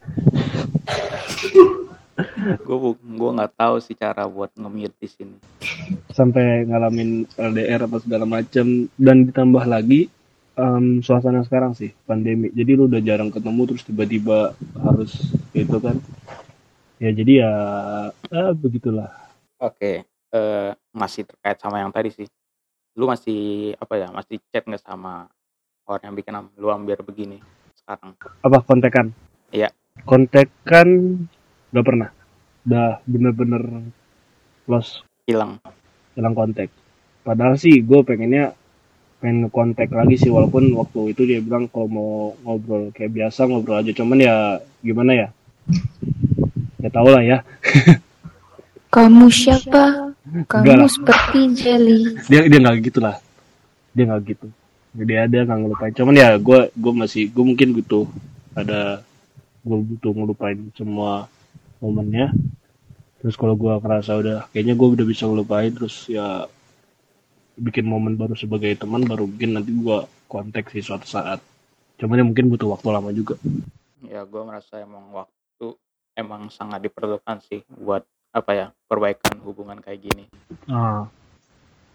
gue 2.42 2.78
gue 2.98 3.32
nggak 3.38 3.54
tahu 3.54 3.76
sih 3.78 3.94
cara 3.94 4.26
buat 4.26 4.50
nge-mute 4.58 4.98
di 4.98 5.08
sini. 5.08 5.38
Sampai 6.12 6.66
ngalamin 6.66 7.30
LDR 7.38 7.86
apa 7.86 8.02
segala 8.02 8.26
macam 8.26 8.90
dan 8.98 9.18
ditambah 9.30 9.64
lagi 9.70 10.10
em, 10.58 11.00
suasana 11.06 11.46
sekarang 11.46 11.78
sih 11.78 11.94
pandemi. 12.06 12.50
Jadi 12.52 12.72
lu 12.74 12.90
udah 12.90 13.02
jarang 13.04 13.30
ketemu 13.30 13.62
terus 13.70 13.84
tiba-tiba 13.86 14.58
harus 14.82 15.12
gitu 15.54 15.78
kan? 15.78 15.98
Ya 16.98 17.10
jadi 17.14 17.46
ya 17.46 17.54
ah, 18.14 18.54
begitulah. 18.58 19.10
Oke 19.62 20.06
eh, 20.34 20.72
masih 20.92 21.28
terkait 21.28 21.62
sama 21.62 21.80
yang 21.80 21.94
tadi 21.94 22.10
sih. 22.10 22.28
Lu 22.98 23.08
masih 23.08 23.72
apa 23.78 23.94
ya 23.96 24.08
masih 24.12 24.42
chat 24.52 24.66
nggak 24.66 24.84
sama 24.84 25.30
orang 25.86 26.12
yang 26.12 26.16
bikin 26.18 26.36
lu 26.58 26.68
hampir 26.74 26.98
begini 27.06 27.38
sekarang? 27.78 28.18
Apa 28.44 28.58
kontekan? 28.66 29.14
Iya. 29.52 29.68
kontekan 30.08 30.88
gak 31.76 31.84
pernah 31.84 32.10
udah 32.66 33.02
bener-bener 33.06 33.64
lost. 34.70 35.02
Hilang. 35.26 35.62
Hilang 36.14 36.34
kontak. 36.38 36.70
Padahal 37.22 37.58
sih 37.58 37.82
gue 37.82 38.02
pengennya 38.02 38.58
pengen 39.22 39.46
ngekontak 39.46 39.94
lagi 39.94 40.18
sih 40.18 40.34
walaupun 40.34 40.74
waktu 40.74 41.14
itu 41.14 41.22
dia 41.30 41.38
bilang 41.46 41.70
kalau 41.70 41.86
mau 41.86 42.12
ngobrol 42.42 42.90
kayak 42.90 43.14
biasa 43.14 43.46
ngobrol 43.46 43.78
aja. 43.78 43.94
Cuman 43.94 44.18
ya 44.18 44.58
gimana 44.82 45.12
ya? 45.14 45.28
Ya 46.82 46.90
tau 46.90 47.10
lah 47.10 47.22
ya. 47.22 47.46
Kamu 48.96 49.32
siapa? 49.32 50.12
Kamu 50.50 50.84
seperti 50.90 51.40
jelly. 51.56 52.18
dia 52.28 52.44
dia 52.50 52.60
nggak 52.60 52.92
gitu 52.92 53.00
lah. 53.00 53.16
Dia 53.94 54.04
nggak 54.10 54.22
gitu. 54.36 54.48
Dia 54.92 55.30
ada 55.30 55.38
nggak 55.48 55.60
ngelupain. 55.64 55.94
Cuman 55.96 56.16
ya 56.18 56.36
gue 56.36 56.60
gue 56.74 56.94
masih 56.94 57.30
gue 57.30 57.46
mungkin 57.46 57.78
butuh 57.78 58.10
ada 58.58 59.06
gue 59.62 59.78
butuh 59.96 60.12
ngelupain 60.12 60.60
semua 60.74 61.30
momennya. 61.82 62.32
Terus 63.22 63.36
kalau 63.38 63.54
gue 63.58 63.74
ngerasa 63.74 64.12
udah 64.18 64.38
kayaknya 64.54 64.74
gue 64.78 64.88
udah 64.98 65.06
bisa 65.06 65.28
ngelupain 65.28 65.74
terus 65.74 66.10
ya 66.10 66.46
bikin 67.58 67.86
momen 67.86 68.18
baru 68.18 68.34
sebagai 68.34 68.74
teman 68.80 69.06
baru 69.06 69.28
mungkin 69.28 69.60
nanti 69.60 69.76
gue 69.76 69.98
kontak 70.30 70.72
sih 70.72 70.82
suatu 70.82 71.06
saat. 71.06 71.42
Cuman 72.00 72.22
ya 72.22 72.26
mungkin 72.26 72.50
butuh 72.50 72.72
waktu 72.74 72.88
lama 72.90 73.10
juga. 73.14 73.36
Ya 74.02 74.26
gue 74.26 74.42
merasa 74.42 74.82
emang 74.82 75.12
waktu 75.14 75.78
emang 76.18 76.50
sangat 76.50 76.82
diperlukan 76.86 77.44
sih 77.46 77.62
buat 77.68 78.06
apa 78.32 78.52
ya 78.56 78.68
perbaikan 78.88 79.44
hubungan 79.44 79.78
kayak 79.84 80.08
gini. 80.08 80.26
Ah, 80.72 81.12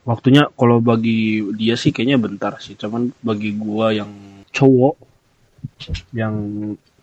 waktunya 0.04 0.48
kalau 0.52 0.84
bagi 0.84 1.40
dia 1.56 1.74
sih 1.80 1.90
kayaknya 1.90 2.20
bentar 2.20 2.60
sih, 2.60 2.76
cuman 2.76 3.08
bagi 3.24 3.56
gua 3.56 3.90
yang 3.96 4.12
cowok 4.52 4.94
yang 6.12 6.36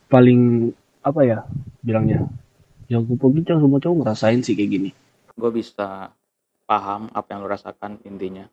paling 0.08 0.70
apa 1.02 1.22
ya 1.26 1.40
bilangnya, 1.82 2.30
yang 2.94 3.02
gue 3.04 3.18
bincang 3.18 3.58
semua 3.58 3.82
cowok 3.82 3.98
ngerasain 4.06 4.40
sih 4.46 4.54
kayak 4.54 4.70
gini. 4.70 4.90
gue 5.34 5.50
bisa 5.50 6.14
paham 6.70 7.10
apa 7.10 7.28
yang 7.34 7.42
lu 7.42 7.50
rasakan 7.50 7.98
intinya 8.06 8.46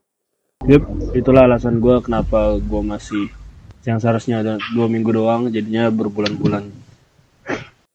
Yep, 0.61 1.17
itulah 1.17 1.49
alasan 1.49 1.81
gua 1.81 2.05
kenapa 2.05 2.61
gua 2.61 2.85
masih 2.85 3.33
yang 3.81 3.97
seharusnya 3.97 4.45
ada 4.45 4.53
dua 4.77 4.93
minggu 4.93 5.09
doang, 5.09 5.49
jadinya 5.49 5.89
berbulan-bulan. 5.89 6.69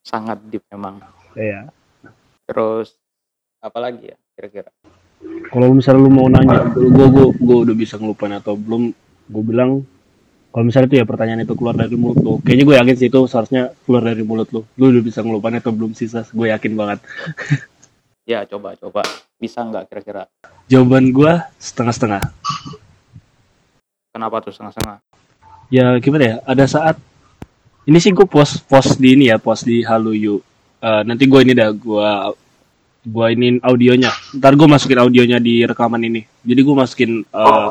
sangat 0.01 0.37
deep 0.49 0.65
memang 0.73 0.97
Iya. 1.33 1.69
terus 2.45 2.97
apa 3.61 3.77
lagi 3.77 4.13
ya 4.13 4.17
kira-kira 4.33 4.69
Kalau 5.49 5.73
misalnya 5.73 6.05
lu 6.05 6.09
mau 6.09 6.25
nanya, 6.25 6.65
gua 6.73 7.05
gua 7.09 7.25
gua 7.37 7.57
udah 7.69 7.75
bisa 7.77 8.01
ngelupain 8.01 8.33
atau 8.33 8.57
belum, 8.57 8.89
gua 9.29 9.43
bilang 9.45 9.71
kalau 10.55 10.71
misalnya 10.71 10.88
itu 10.88 10.97
ya 11.03 11.05
pertanyaan 11.05 11.43
itu 11.43 11.51
keluar 11.51 11.75
dari 11.75 12.00
mulut 12.00 12.24
lu, 12.24 12.39
kayaknya 12.39 12.63
gue 12.63 12.75
yakin 12.79 12.95
sih 12.95 13.07
itu 13.12 13.19
seharusnya 13.27 13.75
keluar 13.83 14.07
dari 14.07 14.24
mulut 14.24 14.47
lu. 14.55 14.63
Lu 14.79 14.88
udah 14.88 15.03
bisa 15.03 15.19
ngelupain 15.19 15.59
atau 15.59 15.75
belum 15.75 15.91
sih, 15.91 16.07
Sas? 16.07 16.31
Gue 16.31 16.47
yakin 16.47 16.79
banget. 16.79 17.03
ya 18.25 18.41
coba 18.50 18.74
coba 18.74 19.05
bisa 19.38 19.62
nggak 19.62 19.85
kira-kira 19.85 20.25
Jawaban 20.65 21.13
gua 21.13 21.45
setengah-setengah. 21.62 22.21
kenapa 24.09 24.41
tuh 24.41 24.51
setengah-setengah 24.55 24.97
Ya 25.69 25.93
gimana 26.01 26.24
ya? 26.24 26.35
Ada 26.45 26.65
saat 26.65 26.97
ini 27.85 28.01
sih 28.01 28.13
gue 28.13 28.25
post 28.25 28.65
post 28.65 28.97
di 28.97 29.13
ini 29.13 29.29
ya, 29.29 29.38
post 29.38 29.65
di 29.65 29.85
Haluyu. 29.85 30.41
Eh, 30.81 31.01
nanti 31.05 31.25
gue 31.25 31.39
ini 31.41 31.53
dah 31.53 31.69
gua 31.74 32.33
gua 33.05 33.27
ini 33.29 33.62
audionya. 33.62 34.09
Ntar 34.38 34.57
gue 34.57 34.67
masukin 34.69 35.01
audionya 35.01 35.38
di 35.38 35.62
rekaman 35.65 36.01
ini. 36.05 36.21
Jadi 36.41 36.62
gue 36.62 36.75
masukin 36.77 37.12
eh, 37.21 37.69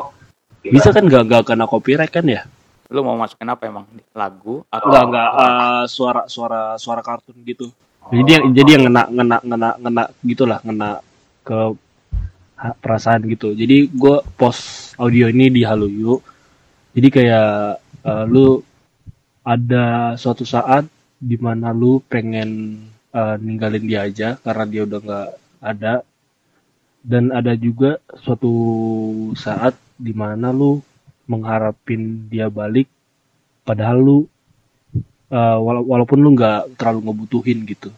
bisa 0.71 0.91
kan 0.91 1.07
gak, 1.07 1.23
gak 1.27 1.43
kena 1.51 1.67
copyright 1.67 2.11
kan 2.11 2.27
ya? 2.27 2.47
Lu 2.89 3.01
mau 3.01 3.17
masukin 3.17 3.49
apa 3.49 3.65
emang 3.65 3.85
lagu 4.13 4.61
atau 4.69 4.87
Enggak 4.89 5.03
enggak 5.09 5.29
eh, 5.33 5.83
suara 5.89 6.21
suara 6.29 6.61
suara 6.77 7.01
kartun 7.01 7.37
gitu. 7.41 7.73
Jadi 8.13 8.29
yang 8.37 8.45
jadi 8.53 8.69
yang 8.77 8.83
ngena 8.89 9.03
ngena 9.09 9.37
ngena 9.41 9.69
ngena 9.81 10.03
gitulah 10.21 10.59
ngena 10.61 10.89
ke 11.41 11.59
ha- 12.61 12.77
perasaan 12.77 13.25
gitu. 13.25 13.57
Jadi 13.57 13.89
gue 13.89 14.17
post 14.37 14.93
audio 15.01 15.25
ini 15.25 15.49
di 15.49 15.61
Haluyu. 15.65 16.21
Jadi 16.93 17.07
kayak 17.09 17.81
eh, 18.05 18.25
lu 18.29 18.61
ada 19.45 20.13
suatu 20.17 20.45
saat 20.45 20.85
di 21.17 21.37
mana 21.41 21.73
lu 21.73 21.97
pengen 22.05 22.77
eh, 23.09 23.35
ninggalin 23.41 23.85
dia 23.89 24.05
aja 24.05 24.29
karena 24.37 24.63
dia 24.69 24.81
udah 24.85 24.99
nggak 25.01 25.29
ada. 25.65 25.95
Dan 27.05 27.29
ada 27.29 27.53
juga 27.53 28.01
suatu 28.17 28.53
saat 29.37 29.77
di 29.97 30.13
mana 30.13 30.49
lu 30.49 30.81
mengharapin 31.25 32.29
dia 32.29 32.47
balik 32.47 32.87
padahal 33.63 33.97
lu 33.97 34.17
uh, 35.29 35.57
wala- 35.59 35.85
walaupun 35.85 36.17
lu 36.21 36.33
nggak 36.33 36.77
terlalu 36.77 37.09
ngebutuhin 37.11 37.65
gitu 37.65 37.89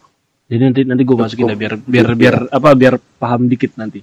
jadi 0.47 0.71
nanti 0.71 0.81
nanti 0.87 1.03
gue 1.03 1.15
masukin 1.15 1.51
ya 1.51 1.57
biar 1.59 1.73
biar 1.83 2.07
biar 2.15 2.35
apa 2.49 2.69
biar 2.71 2.95
paham 3.19 3.51
dikit 3.51 3.75
nanti 3.75 3.99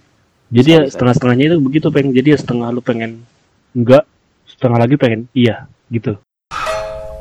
jadi 0.53 0.69
ya 0.69 0.81
setengah 0.93 1.15
setengahnya 1.17 1.45
itu 1.51 1.59
begitu 1.61 1.87
pengen 1.89 2.13
jadi 2.13 2.37
ya 2.37 2.39
setengah 2.41 2.69
lu 2.69 2.85
pengen 2.85 3.25
enggak 3.73 4.05
setengah 4.45 4.79
lagi 4.79 4.97
pengen 5.01 5.21
iya 5.33 5.65
gitu 5.89 6.21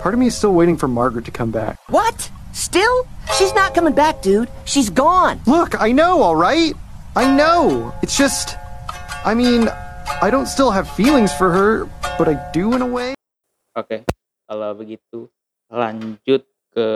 Part 0.03 0.12
of 0.12 0.19
me 0.19 0.27
is 0.27 0.36
still 0.36 0.51
waiting 0.51 0.75
for 0.75 0.91
Margaret 0.91 1.24
to 1.24 1.31
come 1.31 1.48
back. 1.48 1.79
What? 1.88 2.27
Still? 2.51 3.07
She's 3.39 3.55
not 3.55 3.72
coming 3.72 3.95
back, 3.95 4.19
dude. 4.19 4.51
She's 4.67 4.91
gone. 4.91 5.39
Look, 5.48 5.79
I 5.79 5.95
know, 5.95 6.19
alright? 6.19 6.75
I 7.15 7.24
know. 7.24 7.95
It's 8.03 8.19
just. 8.19 8.60
I 9.24 9.31
mean, 9.31 9.72
I 10.19 10.29
don't 10.29 10.48
still 10.48 10.69
have 10.69 10.88
feelings 10.89 11.31
for 11.31 11.50
her, 11.50 11.69
but 12.15 12.27
I 12.27 12.36
do 12.51 12.74
in 12.74 12.81
a 12.81 12.88
way. 12.88 13.12
oke 13.74 14.05
kalau 14.43 14.69
begitu 14.74 15.25
lanjut 15.65 16.45
ke 16.69 16.88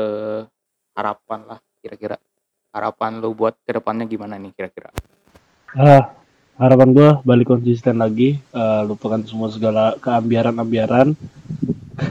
harapan 0.94 1.40
lah 1.44 1.60
kira-kira 1.80 2.22
harapan 2.70 3.18
lu 3.18 3.34
buat 3.34 3.58
ke 3.60 3.74
depannya 3.74 4.06
gimana 4.06 4.38
nih 4.38 4.54
kira-kira 4.54 4.94
ah 5.74 6.14
harapan 6.56 6.90
gue 6.92 7.10
balik 7.24 7.50
konsisten 7.50 7.98
lagi 7.98 8.38
eh, 8.38 8.82
lupakan 8.84 9.26
semua 9.26 9.50
segala 9.50 9.98
keambiaran-ambiaran 9.98 11.18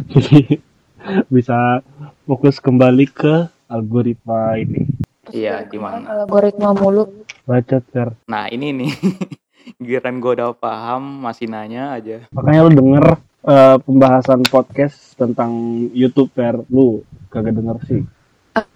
jadi 0.09 0.59
bisa 1.35 1.79
fokus 2.23 2.59
kembali 2.59 3.07
ke 3.07 3.35
algoritma 3.67 4.59
ini 4.59 4.91
Iya, 5.27 5.63
gimana? 5.63 6.23
Algoritma 6.23 6.71
mulu. 6.71 7.27
bacot 7.43 7.83
Fer. 7.89 8.19
nah 8.27 8.47
ini 8.47 8.75
nih 8.75 8.91
giliran 9.83 10.23
gue 10.23 10.33
udah 10.39 10.55
paham 10.55 11.23
masih 11.23 11.51
nanya 11.51 11.99
aja. 11.99 12.27
Makanya 12.31 12.61
lu 12.67 12.73
denger 12.73 13.05
eh, 13.47 13.77
pembahasan 13.83 14.41
podcast 14.47 15.19
tentang 15.19 15.51
YouTube 15.91 16.31
Fer 16.33 16.63
lu. 16.71 17.03
Kagak 17.31 17.59
denger 17.59 17.77
sih. 17.91 18.01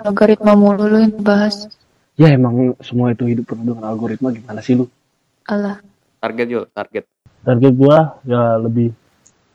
Algoritma 0.02 0.52
mulu 0.58 0.84
lu 0.90 0.98
yang 1.00 1.22
bahas. 1.22 1.70
ya 2.20 2.28
emang 2.36 2.76
semua 2.84 3.16
itu 3.16 3.24
hidup 3.24 3.48
penuh 3.48 3.72
dengan 3.72 3.88
algoritma. 3.88 4.28
Gimana 4.28 4.60
sih 4.60 4.76
lu? 4.76 4.84
Alah. 5.48 5.80
target 6.20 6.46
yuk 6.52 6.64
target. 6.76 7.08
Target 7.40 7.72
gua 7.72 8.20
ya 8.28 8.60
lebih 8.60 8.92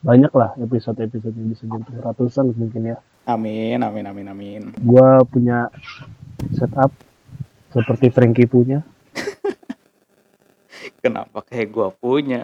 banyak 0.02 0.34
lah 0.34 0.58
episode-episode 0.58 1.34
yang 1.38 1.50
bisa 1.54 1.64
jadi 1.70 2.02
ratusan 2.02 2.58
mungkin 2.58 2.90
ya. 2.90 2.98
Amin 3.30 3.86
amin 3.86 4.06
amin 4.10 4.28
amin. 4.34 4.62
Gua 4.82 5.22
punya 5.30 5.70
setup 6.58 6.90
seperti 7.70 8.10
Frankie 8.10 8.50
punya 8.50 8.82
kenapa 11.00 11.42
kayak 11.46 11.72
gue 11.72 11.88
punya 11.98 12.42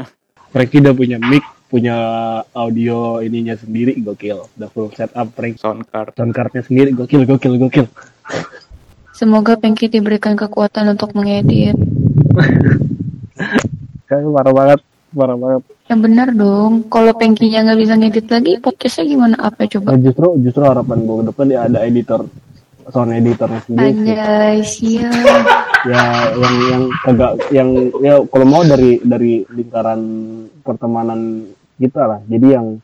Frankie 0.51 0.83
udah 0.83 0.95
punya 0.95 1.17
mic 1.17 1.43
punya 1.71 1.95
audio 2.51 3.23
ininya 3.23 3.55
sendiri 3.55 3.95
gokil 4.03 4.47
udah 4.59 4.69
full 4.69 4.91
setup 4.91 5.31
prank 5.31 5.55
sound 5.55 5.87
card 5.87 6.11
sound 6.15 6.35
cardnya 6.35 6.63
sendiri 6.65 6.91
gokil 6.91 7.23
gokil 7.23 7.55
gokil 7.55 7.87
Semoga 9.21 9.53
Pengki 9.53 9.85
diberikan 9.85 10.33
kekuatan 10.33 10.97
untuk 10.97 11.13
mengedit. 11.13 11.77
kayak 14.09 14.27
parah 14.33 14.49
banget 14.49 14.79
parah 15.13 15.37
banget 15.37 15.61
Yang 15.85 15.99
benar 16.01 16.27
dong. 16.33 16.73
Kalau 16.89 17.13
Pengkinya 17.13 17.69
nggak 17.69 17.79
bisa 17.85 17.93
ngedit 18.01 18.27
lagi, 18.33 18.53
podcastnya 18.57 19.05
gimana? 19.05 19.35
Apa 19.37 19.69
coba? 19.69 19.93
Nah, 19.93 20.01
justru 20.01 20.27
justru 20.41 20.63
harapan 20.65 21.05
gue 21.05 21.15
ke 21.21 21.25
depan 21.29 21.45
dia 21.53 21.59
ada 21.69 21.79
editor 21.85 22.25
sound 22.89 23.13
editornya 23.13 23.61
sendiri 23.67 23.91
sih. 23.93 23.99
Anjay, 24.01 24.57
siap. 24.65 25.45
ya 25.81 26.29
yang 26.37 26.55
yang 26.69 26.83
kagak 27.01 27.33
yang 27.49 27.69
ya 28.05 28.13
kalau 28.29 28.45
mau 28.45 28.61
dari 28.61 29.01
dari 29.01 29.41
lingkaran 29.49 30.01
pertemanan 30.61 31.49
kita 31.81 32.01
lah 32.05 32.19
jadi 32.29 32.61
yang 32.61 32.77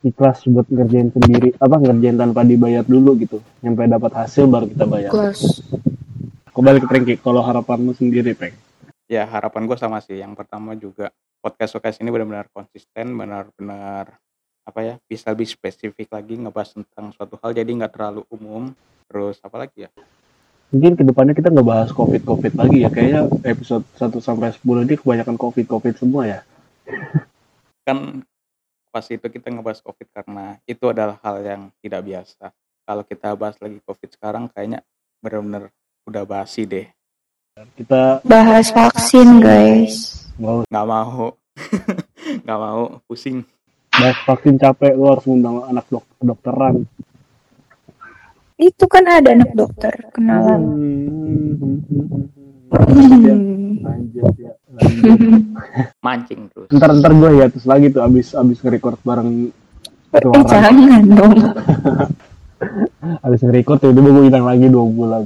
ikhlas 0.00 0.48
buat 0.48 0.64
ngerjain 0.72 1.12
sendiri 1.12 1.52
apa 1.60 1.76
ngerjain 1.76 2.16
tanpa 2.16 2.48
dibayar 2.48 2.80
dulu 2.86 3.20
gitu 3.20 3.44
sampai 3.60 3.90
dapat 3.90 4.12
hasil 4.16 4.48
baru 4.48 4.64
kita 4.70 4.84
bayar 4.88 5.10
Gus. 5.12 5.60
kembali 6.56 6.78
ke 6.80 6.88
Pengki 6.88 7.14
kalau 7.20 7.44
harapanmu 7.44 7.92
sendiri 7.92 8.32
Peng 8.32 8.56
ya 9.10 9.28
harapan 9.28 9.68
gue 9.68 9.76
sama 9.76 10.00
sih 10.00 10.16
yang 10.16 10.32
pertama 10.32 10.72
juga 10.72 11.12
podcast 11.44 11.76
podcast 11.76 12.00
ini 12.00 12.08
benar-benar 12.08 12.48
konsisten 12.48 13.12
benar-benar 13.12 14.16
apa 14.68 14.84
ya 14.84 14.94
bisa 15.08 15.32
lebih 15.32 15.48
spesifik 15.48 16.12
lagi 16.12 16.36
ngebahas 16.36 16.76
tentang 16.76 17.08
suatu 17.16 17.40
hal 17.40 17.56
jadi 17.56 17.64
nggak 17.72 17.92
terlalu 17.96 18.22
umum. 18.28 18.76
Terus 19.08 19.40
apa 19.40 19.64
lagi 19.64 19.88
ya? 19.88 19.90
Mungkin 20.68 21.00
ke 21.00 21.02
depannya 21.08 21.32
kita 21.32 21.48
nggak 21.48 21.64
bahas 21.64 21.90
covid 21.96 22.20
covid 22.28 22.52
lagi 22.52 22.84
ya. 22.84 22.92
Kayaknya 22.92 23.22
episode 23.48 23.88
1 23.96 24.20
sampai 24.20 24.52
10 24.52 24.84
ini 24.84 24.94
kebanyakan 25.00 25.40
covid 25.40 25.64
covid 25.64 25.94
semua 25.96 26.28
ya. 26.28 26.40
Kan 27.88 28.20
pas 28.92 29.04
itu 29.08 29.24
kita 29.24 29.48
ngebahas 29.48 29.80
covid 29.80 30.08
karena 30.12 30.60
itu 30.68 30.84
adalah 30.92 31.16
hal 31.24 31.40
yang 31.40 31.62
tidak 31.80 32.04
biasa. 32.04 32.52
Kalau 32.84 33.02
kita 33.08 33.28
bahas 33.40 33.56
lagi 33.64 33.80
covid 33.88 34.10
sekarang 34.12 34.44
kayaknya 34.52 34.84
benar-benar 35.24 35.72
udah 36.04 36.24
basi 36.28 36.68
deh. 36.68 36.84
Kita 37.74 38.22
Bahas 38.22 38.70
vaksin, 38.70 39.42
guys. 39.42 40.28
nggak 40.38 40.86
mau. 40.86 41.34
Nggak 42.46 42.60
mau. 42.60 42.82
Pusing 43.10 43.42
bahas 43.98 44.18
vaksin 44.22 44.56
capek 44.56 44.94
lu 44.94 45.06
harus 45.06 45.24
ngundang 45.24 45.66
anak 45.66 45.86
dok 45.88 46.04
kedokteran 46.16 46.86
Itu 48.58 48.90
kan 48.90 49.06
ada 49.06 49.30
anak 49.30 49.54
dokter 49.54 49.94
kenalan. 50.10 50.60
Hmm. 50.66 51.78
lanjut 53.78 54.34
ya 54.44 54.52
lanjut. 54.74 55.18
mancing 55.98 56.50
terus 56.50 56.68
ntar 56.68 56.90
ntar 56.92 57.12
gue 57.12 57.30
ya 57.38 57.46
terus 57.48 57.64
lagi 57.64 57.88
tuh 57.88 58.02
abis 58.02 58.34
abis 58.34 58.58
nge-record 58.58 58.98
bareng 59.00 59.50
Eh, 60.08 60.24
jangan 60.42 61.04
dong. 61.06 61.32
abis 63.26 63.40
nge-record 63.40 63.78
tiba-tiba 63.78 64.08
gue 64.10 64.24
hilang 64.26 64.44
lagi 64.44 64.66
dua 64.66 64.84
bulan 64.84 65.24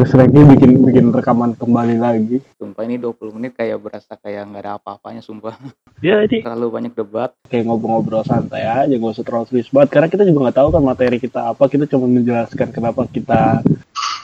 terus 0.00 0.16
lagi 0.16 0.40
bikin 0.40 0.80
bikin 0.80 1.12
rekaman 1.12 1.52
kembali 1.60 2.00
lagi. 2.00 2.40
Sumpah 2.56 2.88
ini 2.88 2.96
20 2.96 3.36
menit 3.36 3.52
kayak 3.52 3.76
berasa 3.84 4.16
kayak 4.16 4.48
nggak 4.48 4.64
ada 4.64 4.72
apa-apanya 4.80 5.20
sumpah. 5.20 5.60
Ya 6.00 6.24
ini. 6.24 6.40
Terlalu 6.48 6.72
banyak 6.72 6.92
debat. 6.96 7.36
Kayak 7.52 7.68
ngobrol-ngobrol 7.68 8.24
santai 8.24 8.64
aja 8.64 8.88
gak 8.88 9.12
usah 9.12 9.28
terlalu 9.28 9.52
serius 9.52 9.68
banget. 9.68 9.92
Karena 9.92 10.08
kita 10.08 10.24
juga 10.24 10.48
nggak 10.48 10.56
tahu 10.56 10.68
kan 10.72 10.82
materi 10.88 11.20
kita 11.20 11.52
apa. 11.52 11.68
Kita 11.68 11.84
cuma 11.84 12.08
menjelaskan 12.08 12.68
kenapa 12.72 13.04
kita 13.12 13.60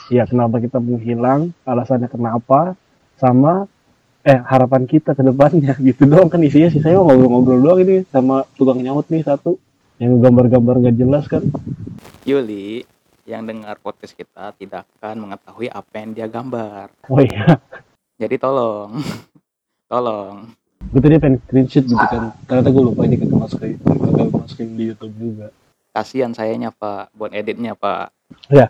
ya 0.09 0.25
kenapa 0.25 0.64
kita 0.64 0.80
menghilang 0.80 1.52
alasannya 1.68 2.09
kenapa 2.09 2.73
sama 3.21 3.68
eh 4.25 4.40
harapan 4.49 4.88
kita 4.88 5.12
ke 5.12 5.21
depannya 5.28 5.76
gitu 5.92 6.09
doang. 6.09 6.33
Kan 6.33 6.40
isinya 6.40 6.73
sih 6.73 6.80
saya 6.80 7.04
ngobrol-ngobrol 7.04 7.61
doang 7.61 7.85
ini 7.85 8.09
sama 8.09 8.49
tukang 8.56 8.80
nyaut 8.80 9.04
nih 9.12 9.28
satu. 9.28 9.61
Yang 10.00 10.25
gambar-gambar 10.25 10.88
nggak 10.88 10.97
jelas 10.97 11.28
kan. 11.28 11.45
Yuli 12.25 12.95
yang 13.26 13.42
dengar 13.42 13.75
podcast 13.83 14.14
kita 14.14 14.54
tidak 14.54 14.87
akan 15.02 15.26
mengetahui 15.26 15.66
apa 15.66 15.92
yang 15.99 16.11
dia 16.14 16.26
gambar. 16.30 16.95
Oh 17.11 17.18
iya. 17.18 17.59
Jadi 18.16 18.38
tolong 18.38 19.02
tolong. 19.92 20.54
Gue 20.95 21.00
tadi 21.02 21.19
pengen 21.19 21.43
screenshot 21.43 21.84
gitu 21.84 21.99
kan. 21.99 22.30
Ternyata 22.47 22.71
gue 22.71 22.82
lupa 22.86 23.02
ini 23.02 23.19
kagak 23.19 23.39
masukin 23.43 23.76
kagak 23.82 24.30
masukin 24.30 24.69
di 24.78 24.95
YouTube 24.95 25.15
juga. 25.19 25.50
Kasihan 25.91 26.30
sayanya 26.30 26.71
pak. 26.71 27.10
Buat 27.12 27.34
editnya 27.34 27.75
pak. 27.75 28.15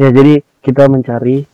Ya 0.00 0.08
jadi 0.08 0.40
kita 0.64 0.88
mencari 0.88 1.44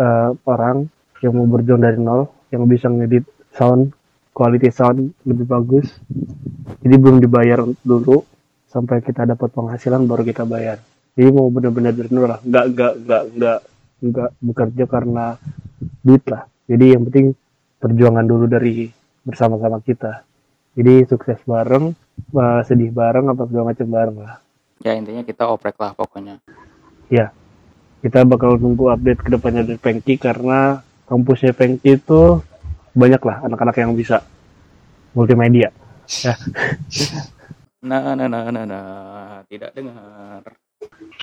eh, 0.00 0.30
orang 0.48 0.88
yang 1.20 1.36
mau 1.36 1.44
berjuang 1.44 1.84
dari 1.84 2.00
nol 2.00 2.24
yang 2.48 2.64
bisa 2.64 2.88
ngedit 2.88 3.28
sound 3.52 3.92
quality 4.32 4.72
sound 4.72 5.12
lebih 5.28 5.44
bagus. 5.44 5.92
Jadi 6.80 6.94
belum 6.96 7.20
dibayar 7.20 7.60
dulu 7.84 8.24
sampai 8.76 9.00
kita 9.00 9.24
dapat 9.24 9.48
penghasilan 9.56 10.04
baru 10.04 10.20
kita 10.20 10.44
bayar. 10.44 10.76
Jadi 11.16 11.32
mau 11.32 11.48
benar-benar 11.48 11.96
nol 12.12 12.28
lah. 12.28 12.38
Nggak 12.44 12.64
nggak 12.76 12.92
nggak 13.08 13.22
nggak 13.32 13.58
nggak 14.04 14.30
bekerja 14.44 14.84
karena 14.84 15.40
duit 16.04 16.20
lah. 16.28 16.44
Jadi 16.68 16.84
yang 16.92 17.08
penting 17.08 17.32
perjuangan 17.80 18.28
dulu 18.28 18.44
dari 18.44 18.92
bersama-sama 19.24 19.80
kita. 19.80 20.28
Jadi 20.76 21.08
sukses 21.08 21.40
bareng 21.48 21.96
eh, 22.36 22.60
sedih 22.68 22.92
bareng 22.92 23.32
apa 23.32 23.48
segala 23.48 23.72
macam 23.72 23.88
bareng 23.88 24.16
lah. 24.20 24.36
Ya 24.84 24.92
intinya 24.92 25.24
kita 25.24 25.48
oprek 25.48 25.80
lah 25.80 25.96
pokoknya. 25.96 26.36
Ya, 27.08 27.32
kita 28.04 28.28
bakal 28.28 28.60
nunggu 28.60 28.92
update 28.92 29.24
ke 29.24 29.30
depannya 29.32 29.64
dari 29.64 29.80
Pengki 29.80 30.20
karena 30.20 30.84
kampusnya 31.08 31.56
Pengki 31.56 31.96
itu 31.96 32.44
banyak 32.92 33.22
lah 33.24 33.46
anak-anak 33.48 33.76
yang 33.80 33.96
bisa 33.96 34.20
multimedia. 35.16 35.72
nah 37.86 38.12
nah 38.12 38.26
nah 38.26 38.50
nah 38.50 38.64
nah 38.66 38.86
tidak 39.46 39.70
dengar 39.72 40.42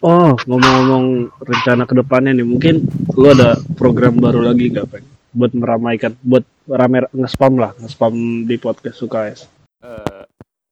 Oh, 0.01 0.33
ngomong-ngomong 0.49 1.31
rencana 1.39 1.85
ke 1.85 1.93
depannya 1.95 2.35
nih, 2.35 2.43
mungkin 2.43 2.83
lu 3.13 3.31
ada 3.31 3.55
program 3.77 4.17
baru 4.17 4.43
lagi 4.43 4.67
nggak 4.67 4.87
Peng? 4.89 5.05
Buat 5.31 5.53
meramaikan, 5.53 6.11
buat 6.19 6.43
rame 6.65 7.05
nge-spam 7.13 7.61
lah, 7.61 7.71
nge-spam 7.77 8.11
di 8.43 8.57
podcast 8.57 8.99
UKS. 8.99 9.39
Eh, 9.79 10.23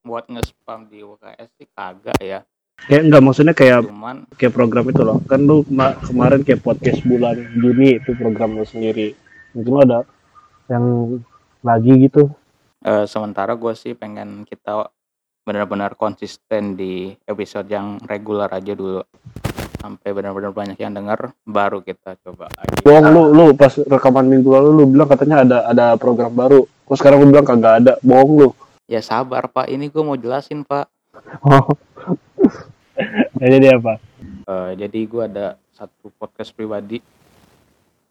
buat 0.02 0.26
nge-spam 0.28 0.90
di 0.90 1.06
UKS 1.06 1.48
sih 1.56 1.70
kagak 1.72 2.18
ya 2.20 2.42
Kayak 2.82 3.02
enggak 3.06 3.22
maksudnya 3.22 3.54
kayak 3.54 3.86
cuman 3.86 4.26
kayak 4.34 4.54
program 4.58 4.86
itu 4.90 5.02
loh. 5.06 5.22
Kan 5.30 5.46
lu 5.46 5.62
kema- 5.62 6.02
kemarin 6.02 6.42
kayak 6.42 6.66
podcast 6.66 7.00
bulan 7.06 7.38
Juni 7.54 8.02
itu 8.02 8.18
program 8.18 8.58
lu 8.58 8.66
sendiri. 8.66 9.14
Mungkin 9.54 9.72
lu 9.72 9.80
ada 9.86 10.00
yang 10.68 10.86
lagi 11.62 12.10
gitu. 12.10 12.34
eh, 12.82 13.06
sementara 13.06 13.54
gue 13.54 13.74
sih 13.78 13.94
pengen 13.94 14.42
kita 14.42 14.90
benar-benar 15.42 15.98
konsisten 15.98 16.78
di 16.78 17.12
episode 17.26 17.66
yang 17.68 17.98
reguler 18.06 18.48
aja 18.48 18.78
dulu 18.78 19.02
sampai 19.82 20.14
benar-benar 20.14 20.54
banyak 20.54 20.78
yang 20.78 20.94
denger 20.94 21.34
baru 21.42 21.82
kita 21.82 22.14
coba 22.22 22.46
lagi 22.54 22.86
Bohong 22.86 23.08
lu, 23.10 23.22
lu 23.34 23.46
pas 23.58 23.74
rekaman 23.74 24.30
minggu 24.30 24.50
lalu 24.54 24.70
lu 24.78 24.84
bilang 24.86 25.10
katanya 25.10 25.42
ada 25.42 25.58
ada 25.66 25.86
program 25.98 26.30
baru. 26.30 26.70
Kok 26.86 26.98
sekarang 27.02 27.26
lu 27.26 27.34
bilang 27.34 27.48
kagak 27.48 27.82
ada? 27.82 27.94
Bohong 28.06 28.32
lu. 28.38 28.50
ya 28.86 29.00
sabar 29.00 29.48
pak 29.48 29.72
ini 29.72 29.88
gue 29.90 30.04
mau 30.04 30.20
jelasin 30.20 30.68
pak 30.68 30.86
Oh. 31.48 31.74
jadi 33.42 33.80
apa? 33.80 34.00
Eh, 34.22 34.72
jadi 34.76 35.00
gue 35.08 35.24
ada 35.24 35.56
satu 35.72 36.14
podcast 36.20 36.54
pribadi 36.54 37.02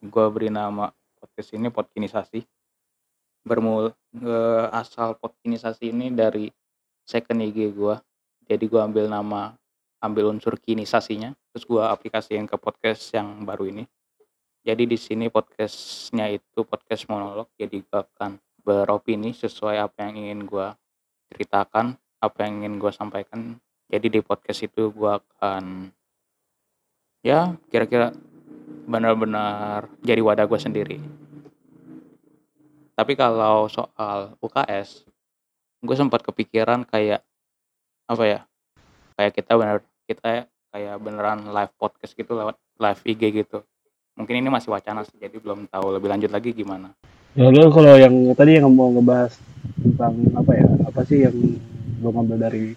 gue 0.01 0.27
beri 0.33 0.49
nama 0.49 0.89
podcast 1.21 1.53
ini 1.53 1.69
podkinisasi 1.69 2.41
bermul 3.45 3.93
eh, 4.17 4.67
asal 4.73 5.15
podkinisasi 5.21 5.93
ini 5.93 6.09
dari 6.11 6.49
second 7.11 7.43
IG 7.43 7.75
gue 7.75 7.99
jadi 8.47 8.63
gue 8.63 8.79
ambil 8.79 9.11
nama 9.11 9.59
ambil 9.99 10.31
unsur 10.31 10.55
kinisasinya 10.63 11.35
terus 11.51 11.67
gue 11.67 11.83
aplikasiin 11.83 12.47
ke 12.47 12.55
podcast 12.55 13.11
yang 13.11 13.43
baru 13.43 13.67
ini. 13.67 13.85
Jadi 14.61 14.85
di 14.87 14.99
sini 15.01 15.27
podcastnya 15.33 16.31
itu 16.31 16.63
podcast 16.63 17.11
monolog 17.11 17.51
jadi 17.59 17.83
gue 17.83 17.99
akan 17.99 18.39
beropini 18.63 19.35
sesuai 19.35 19.83
apa 19.83 20.07
yang 20.07 20.15
ingin 20.21 20.41
gue 20.47 20.69
ceritakan 21.33 21.99
apa 22.23 22.39
yang 22.47 22.63
ingin 22.63 22.75
gue 22.79 22.93
sampaikan. 22.95 23.59
Jadi 23.91 24.07
di 24.07 24.21
podcast 24.23 24.63
itu 24.63 24.95
gue 24.95 25.11
akan 25.11 25.91
ya 27.27 27.59
kira-kira 27.73 28.15
benar-benar 28.87 29.91
jadi 30.07 30.23
wadah 30.23 30.47
gue 30.47 30.61
sendiri. 30.61 30.99
Tapi 32.95 33.17
kalau 33.17 33.67
soal 33.67 34.37
UKS 34.45 35.10
gue 35.81 35.97
sempat 35.97 36.21
kepikiran 36.25 36.85
kayak 36.85 37.25
apa 38.07 38.25
ya 38.27 38.41
kayak 39.17 39.33
kita 39.37 39.53
benar 39.57 39.77
kita 40.05 40.49
kayak 40.71 40.97
beneran 41.01 41.51
live 41.51 41.73
podcast 41.81 42.13
gitu 42.15 42.33
lewat 42.37 42.57
live 42.79 43.01
IG 43.05 43.23
gitu 43.45 43.65
mungkin 44.15 44.41
ini 44.41 44.49
masih 44.53 44.73
wacana 44.73 45.03
sih 45.07 45.17
jadi 45.17 45.37
belum 45.41 45.71
tahu 45.71 45.97
lebih 45.97 46.09
lanjut 46.13 46.31
lagi 46.31 46.53
gimana 46.53 46.93
Ya 47.39 47.47
lu 47.47 47.71
kalau 47.71 47.95
yang 47.95 48.35
tadi 48.35 48.59
yang 48.59 48.67
mau 48.75 48.91
ngebahas 48.91 49.39
tentang 49.79 50.19
apa 50.35 50.51
ya? 50.51 50.67
Apa 50.83 51.07
sih 51.07 51.23
yang 51.23 51.37
lu 52.03 52.09
ngambil 52.11 52.43
dari 52.43 52.75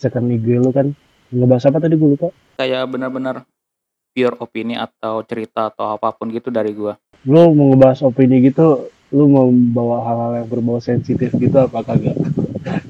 second 0.00 0.24
IG 0.32 0.56
lu 0.56 0.72
kan? 0.72 0.88
Ngebahas 1.28 1.68
apa 1.68 1.78
tadi 1.84 2.00
gue 2.00 2.16
lupa. 2.16 2.32
kayak 2.56 2.86
benar-benar 2.88 3.44
pure 4.16 4.38
opini 4.40 4.78
atau 4.78 5.20
cerita 5.26 5.68
atau 5.68 5.90
apa 5.90 6.14
pun 6.16 6.30
gitu 6.30 6.48
dari 6.48 6.70
gue 6.70 6.94
Lu 7.26 7.50
mau 7.52 7.74
ngebahas 7.74 8.06
opini 8.08 8.40
gitu 8.46 8.88
lu 9.14 9.30
mau 9.30 9.46
bawa 9.48 9.96
hal-hal 10.02 10.32
yang 10.42 10.48
berbau 10.50 10.82
sensitif 10.82 11.30
gitu 11.38 11.54
apa 11.54 11.86
kagak? 11.86 12.18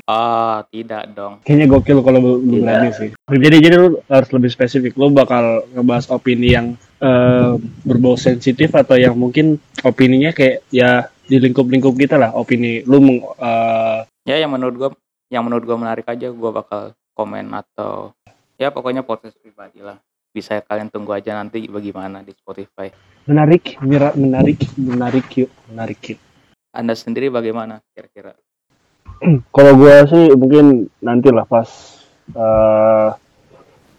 Oh, 0.08 0.64
tidak 0.72 1.12
dong. 1.12 1.44
kayaknya 1.44 1.66
gokil 1.68 2.00
kalau 2.00 2.20
lu, 2.22 2.32
lu 2.40 2.56
berani 2.64 2.94
sih. 2.96 3.10
Jadi 3.28 3.56
jadi 3.60 3.76
lu 3.76 4.00
harus 4.08 4.30
lebih 4.32 4.50
spesifik. 4.52 4.96
Lu 4.96 5.12
bakal 5.12 5.68
ngebahas 5.76 6.08
opini 6.08 6.56
yang 6.56 6.80
eh, 7.02 7.52
berbau 7.84 8.16
sensitif 8.16 8.72
atau 8.72 8.96
yang 8.96 9.12
mungkin 9.12 9.60
opininya 9.84 10.32
kayak 10.32 10.64
ya 10.72 11.12
di 11.28 11.36
lingkup-lingkup 11.36 11.92
kita 11.96 12.16
lah. 12.16 12.32
Opini 12.32 12.80
lu 12.88 13.04
meng, 13.04 13.18
eh, 13.20 14.00
Ya 14.24 14.40
yang 14.40 14.56
menurut 14.56 14.74
gua 14.80 14.90
yang 15.28 15.44
menurut 15.44 15.64
gua 15.68 15.76
menarik 15.76 16.08
aja 16.08 16.32
gua 16.32 16.64
bakal 16.64 16.96
komen 17.12 17.52
atau 17.52 18.16
ya 18.56 18.72
pokoknya 18.72 19.04
podcast 19.04 19.36
pribadi 19.42 19.84
lah. 19.84 20.00
Bisa 20.34 20.58
kalian 20.66 20.90
tunggu 20.90 21.14
aja 21.14 21.38
nanti 21.38 21.70
bagaimana 21.70 22.26
di 22.26 22.34
Spotify. 22.34 22.90
menarik 23.24 23.78
mira- 23.80 24.12
menarik 24.18 24.66
menarik 24.76 25.30
yuk 25.38 25.50
menarik 25.70 26.00
yuk. 26.10 26.20
Anda 26.74 26.98
sendiri 26.98 27.30
bagaimana 27.30 27.78
kira-kira? 27.94 28.34
kalau 29.54 29.72
gue 29.78 29.94
sih 30.10 30.24
mungkin 30.34 30.90
nanti 30.98 31.30
lah 31.30 31.46
pas 31.46 31.70
eh, 32.34 33.10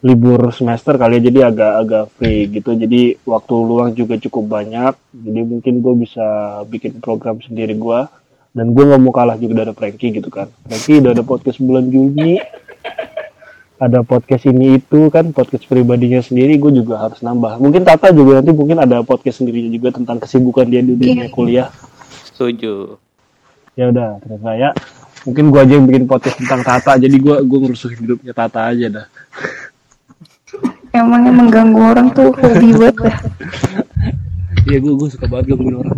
libur 0.05 0.53
semester 0.53 0.99
kali 0.99 1.17
ya, 1.17 1.31
jadi 1.31 1.39
agak-agak 1.49 2.05
free 2.19 2.51
gitu. 2.51 2.75
Jadi 2.77 3.15
waktu 3.25 3.53
luang 3.55 3.95
juga 3.95 4.19
cukup 4.19 4.43
banyak 4.45 4.93
jadi 5.15 5.39
mungkin 5.41 5.79
gue 5.79 5.93
bisa 6.03 6.59
bikin 6.67 6.99
program 6.99 7.39
sendiri 7.41 7.73
gue 7.79 7.99
dan 8.53 8.71
gue 8.75 8.83
nggak 8.85 9.01
mau 9.01 9.15
kalah 9.15 9.39
juga 9.39 9.63
dari 9.65 9.73
Frankie 9.73 10.11
gitu 10.19 10.27
kan. 10.29 10.51
Frankie 10.67 10.99
udah 10.99 11.15
ada 11.15 11.23
podcast 11.23 11.63
bulan 11.63 11.87
Juni 11.89 12.37
ada 13.75 13.99
podcast 14.07 14.47
ini 14.47 14.79
itu 14.79 15.11
kan 15.11 15.35
podcast 15.35 15.67
pribadinya 15.67 16.23
sendiri 16.23 16.55
gue 16.55 16.79
juga 16.79 16.95
harus 16.95 17.19
nambah. 17.19 17.59
Mungkin 17.59 17.83
Tata 17.83 18.11
juga 18.15 18.39
nanti 18.39 18.55
mungkin 18.55 18.79
ada 18.79 19.03
podcast 19.03 19.43
sendirinya 19.43 19.71
juga 19.71 19.89
tentang 19.91 20.23
kesibukan 20.23 20.63
dia 20.67 20.79
di 20.79 20.95
dunia 20.95 21.27
kuliah. 21.31 21.69
Setuju. 22.31 22.99
ya 23.75 23.91
udah 23.91 24.23
terus 24.23 24.39
saya 24.39 24.71
mungkin 25.27 25.51
gua 25.51 25.67
aja 25.67 25.75
yang 25.75 25.83
bikin 25.83 26.07
podcast 26.07 26.39
tentang 26.39 26.63
Tata 26.63 26.95
jadi 26.95 27.15
gua 27.19 27.43
gua 27.43 27.59
ngerusuhin 27.67 27.99
hidupnya 28.07 28.31
Tata 28.31 28.71
aja 28.71 28.87
dah. 28.87 29.05
Emangnya 30.95 31.35
mengganggu 31.35 31.81
orang 31.83 32.07
tuh 32.15 32.31
hobi 32.39 32.71
banget 32.71 32.95
dah. 33.03 33.17
iya 34.63 34.79
gua 34.79 34.93
gua 34.95 35.07
suka 35.11 35.27
banget 35.27 35.51
gangguin 35.51 35.75
orang. 35.83 35.97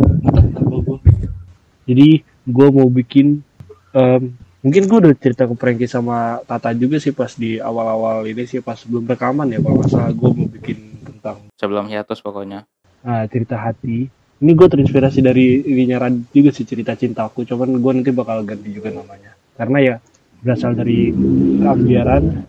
Jadi 1.86 2.08
gua 2.50 2.66
mau 2.74 2.90
bikin 2.90 3.46
em, 3.94 4.34
mungkin 4.58 4.82
gua 4.90 4.98
udah 5.06 5.14
cerita 5.14 5.46
ke 5.46 5.54
Frankie 5.54 5.86
sama 5.86 6.42
Tata 6.42 6.74
juga 6.74 6.98
sih 6.98 7.14
pas 7.14 7.30
di 7.34 7.62
awal-awal 7.62 8.26
ini 8.26 8.42
sih 8.42 8.58
pas 8.58 8.74
sebelum 8.74 9.06
rekaman 9.06 9.54
ya 9.54 9.62
kalau 9.62 9.78
nggak 9.78 9.90
salah 9.90 10.10
gua 10.10 10.30
mau 10.34 10.48
bikin 10.50 10.78
tentang 11.06 11.36
Sebelum 11.54 11.86
hiatus 11.86 12.22
pokoknya. 12.22 12.66
ah, 13.02 13.24
cerita 13.26 13.58
hati. 13.58 14.06
Ini 14.38 14.54
gue 14.54 14.68
terinspirasi 14.70 15.18
dari 15.18 15.66
ininya 15.66 16.06
Radit 16.06 16.30
juga 16.30 16.54
sih 16.54 16.62
cerita 16.62 16.94
cintaku 16.94 17.42
cuman 17.42 17.74
gue 17.82 17.92
nanti 17.98 18.14
bakal 18.14 18.46
ganti 18.46 18.70
juga 18.70 18.94
namanya. 18.94 19.34
Karena 19.58 19.78
ya 19.82 19.94
berasal 20.38 20.78
dari 20.78 21.10
keambiaran 21.58 22.46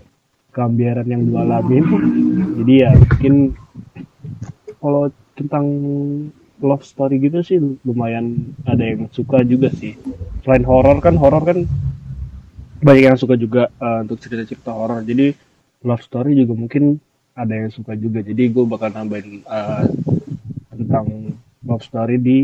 keambiaran 0.53 1.07
yang 1.09 1.25
gue 1.25 1.39
alamin 1.41 1.85
jadi 2.61 2.73
ya 2.85 2.91
mungkin 2.93 3.33
kalau 4.77 5.09
tentang 5.33 5.65
love 6.61 6.85
story 6.85 7.17
gitu 7.17 7.41
sih 7.41 7.57
lumayan 7.81 8.53
ada 8.69 8.85
yang 8.85 9.09
suka 9.09 9.41
juga 9.41 9.73
sih. 9.73 9.97
Selain 10.45 10.61
horor 10.61 11.01
kan 11.01 11.17
horor 11.17 11.41
kan 11.41 11.65
banyak 12.79 13.03
yang 13.11 13.19
suka 13.19 13.35
juga 13.35 13.67
eh, 13.69 13.99
untuk 14.03 14.17
cerita-cerita 14.19 14.71
horor 14.71 15.03
jadi 15.03 15.35
love 15.83 16.03
story 16.03 16.35
juga 16.35 16.53
mungkin 16.55 16.99
ada 17.35 17.55
yang 17.55 17.71
suka 17.71 17.95
juga 17.95 18.19
jadi 18.19 18.51
gue 18.51 18.65
bakal 18.67 18.91
nambahin 18.91 19.43
eh, 19.43 19.85
tentang 20.75 21.35
love 21.63 21.83
story 21.83 22.15
di 22.19 22.37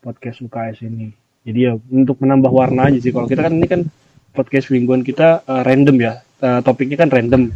podcast 0.00 0.40
UKS 0.40 0.88
ini. 0.88 1.12
Jadi 1.44 1.58
ya 1.68 1.72
untuk 1.76 2.20
menambah 2.20 2.52
warna 2.52 2.88
aja 2.88 2.98
sih. 3.00 3.12
Kalau 3.12 3.28
kita 3.28 3.44
kan 3.44 3.54
ini 3.56 3.68
kan 3.68 3.80
podcast 4.32 4.72
mingguan 4.72 5.04
kita 5.04 5.44
eh, 5.44 5.62
random 5.64 5.96
ya. 6.00 6.12
Eh, 6.40 6.60
topiknya 6.64 6.96
kan 6.96 7.12
random. 7.12 7.52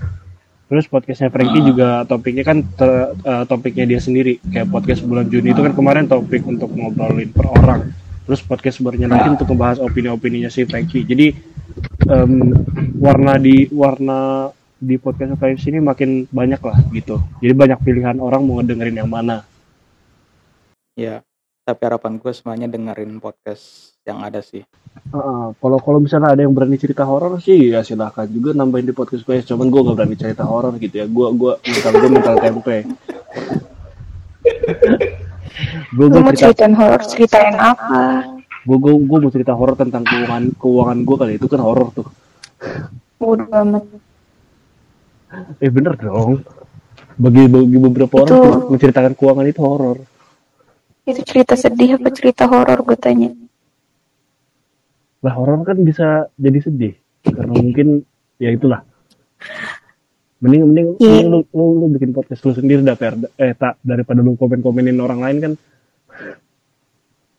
Terus 0.65 0.89
podcastnya 0.89 1.29
Frankie 1.29 1.61
juga 1.61 2.09
topiknya 2.09 2.45
kan 2.45 2.65
ter- 2.65 3.13
eh, 3.15 3.45
topiknya 3.49 3.85
dia 3.89 4.01
sendiri. 4.01 4.41
Kayak 4.49 4.73
podcast 4.73 5.01
bulan 5.05 5.29
Juni 5.29 5.53
itu 5.53 5.61
kan 5.65 5.73
kemarin 5.73 6.05
topik 6.09 6.45
untuk 6.45 6.73
ngobrolin 6.73 7.31
per 7.33 7.47
orang. 7.49 7.81
Terus 8.25 8.41
podcast 8.41 8.81
barunya 8.81 9.05
lagi 9.05 9.37
untuk 9.37 9.53
membahas 9.53 9.79
opini-opininya 9.85 10.49
si 10.49 10.65
Frankie. 10.65 11.05
Jadi 11.05 11.37
em, 12.09 12.57
warna 12.97 13.37
di 13.37 13.69
warna 13.69 14.49
di 14.81 14.97
podcast 14.97 15.37
UKS 15.37 15.69
ini 15.73 15.79
makin 15.81 16.25
banyak 16.29 16.61
lah 16.61 16.79
gitu. 16.93 17.21
Jadi 17.41 17.53
banyak 17.53 17.79
pilihan 17.85 18.17
orang 18.21 18.41
mau 18.45 18.61
ngedengerin 18.61 19.01
yang 19.05 19.11
mana. 19.13 19.45
Ya. 20.97 21.21
Tapi 21.65 21.81
harapan 21.81 22.21
gue 22.21 22.29
semuanya 22.37 22.69
dengerin 22.69 23.17
podcast 23.25 23.97
yang 24.05 24.21
ada 24.21 24.45
sih. 24.45 24.61
Heeh, 25.13 25.47
kalau 25.57 25.81
kalau 25.81 25.97
misalnya 25.97 26.37
ada 26.37 26.45
yang 26.45 26.53
berani 26.53 26.77
cerita 26.77 27.09
horor 27.09 27.41
sih 27.41 27.73
ya 27.73 27.81
silahkan 27.81 28.29
juga 28.29 28.53
nambahin 28.53 28.93
di 28.93 28.95
podcast 28.97 29.25
gue. 29.25 29.41
Cuman 29.41 29.73
gue 29.73 29.81
gak 29.81 29.97
berani 29.97 30.17
cerita 30.17 30.45
horor 30.45 30.77
gitu 30.77 31.01
ya. 31.01 31.09
Gue 31.09 31.29
gue 31.33 31.53
mental 31.65 31.93
gue 31.97 32.11
mental 32.13 32.37
tempe. 32.37 32.77
gue 35.95 36.07
mau 36.11 36.21
cerita 36.35 36.51
ceritain 36.51 36.75
horor, 36.75 37.01
ceritain 37.07 37.57
apa? 37.57 38.03
gue 38.65 38.79
gue 38.81 38.95
gue 38.97 39.19
mau 39.21 39.33
cerita 39.33 39.53
horor 39.53 39.77
tentang 39.77 40.03
keuangan 40.09 40.57
keuangan 40.57 40.99
gue 41.05 41.17
kali 41.21 41.33
itu 41.37 41.47
kan 41.47 41.61
horor 41.61 41.89
tuh. 41.93 42.09
Udah 43.21 43.47
amat. 43.63 43.85
Eh 45.61 45.71
bener 45.71 45.95
dong. 46.01 46.41
Bagi 47.15 47.47
bagi 47.47 47.77
beberapa 47.79 48.25
orang 48.25 48.31
Itu- 48.33 48.43
tuh 48.43 48.55
menceritakan 48.75 49.13
keuangan 49.15 49.47
itu 49.47 49.61
horor. 49.63 49.99
Itu 51.05 51.21
cerita 51.21 51.55
sedih 51.55 52.01
apa 52.01 52.09
cerita 52.11 52.49
horor 52.49 52.81
gue 52.81 52.97
tanya? 52.97 53.31
Lah 55.21 55.33
horor 55.37 55.61
kan 55.63 55.79
bisa 55.85 56.33
jadi 56.41 56.59
sedih 56.65 56.95
karena 57.25 57.53
mungkin 57.53 58.03
ya 58.41 58.49
itulah. 58.51 58.81
Mending 60.39 60.63
mending, 60.67 60.89
Iya. 60.99 61.25
mending 61.25 61.29
lu, 61.29 61.39
lu, 61.51 61.65
lu 61.79 61.87
bikin 61.93 62.11
podcast 62.11 62.43
lu 62.43 62.53
sendiri 62.53 62.81
dah 62.81 62.95
Per. 62.95 63.15
eh 63.37 63.53
tak 63.53 63.79
daripada 63.81 64.21
lu 64.21 64.35
komen-komenin 64.35 64.99
orang 64.99 65.21
lain 65.21 65.37
kan 65.41 65.53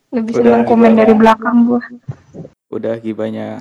Lebih 0.08 0.32
seneng 0.34 0.64
komen 0.64 0.92
dari 0.94 1.12
belakang 1.12 1.66
gue. 1.66 1.82
Udah 2.68 2.96
gibanya 2.96 3.60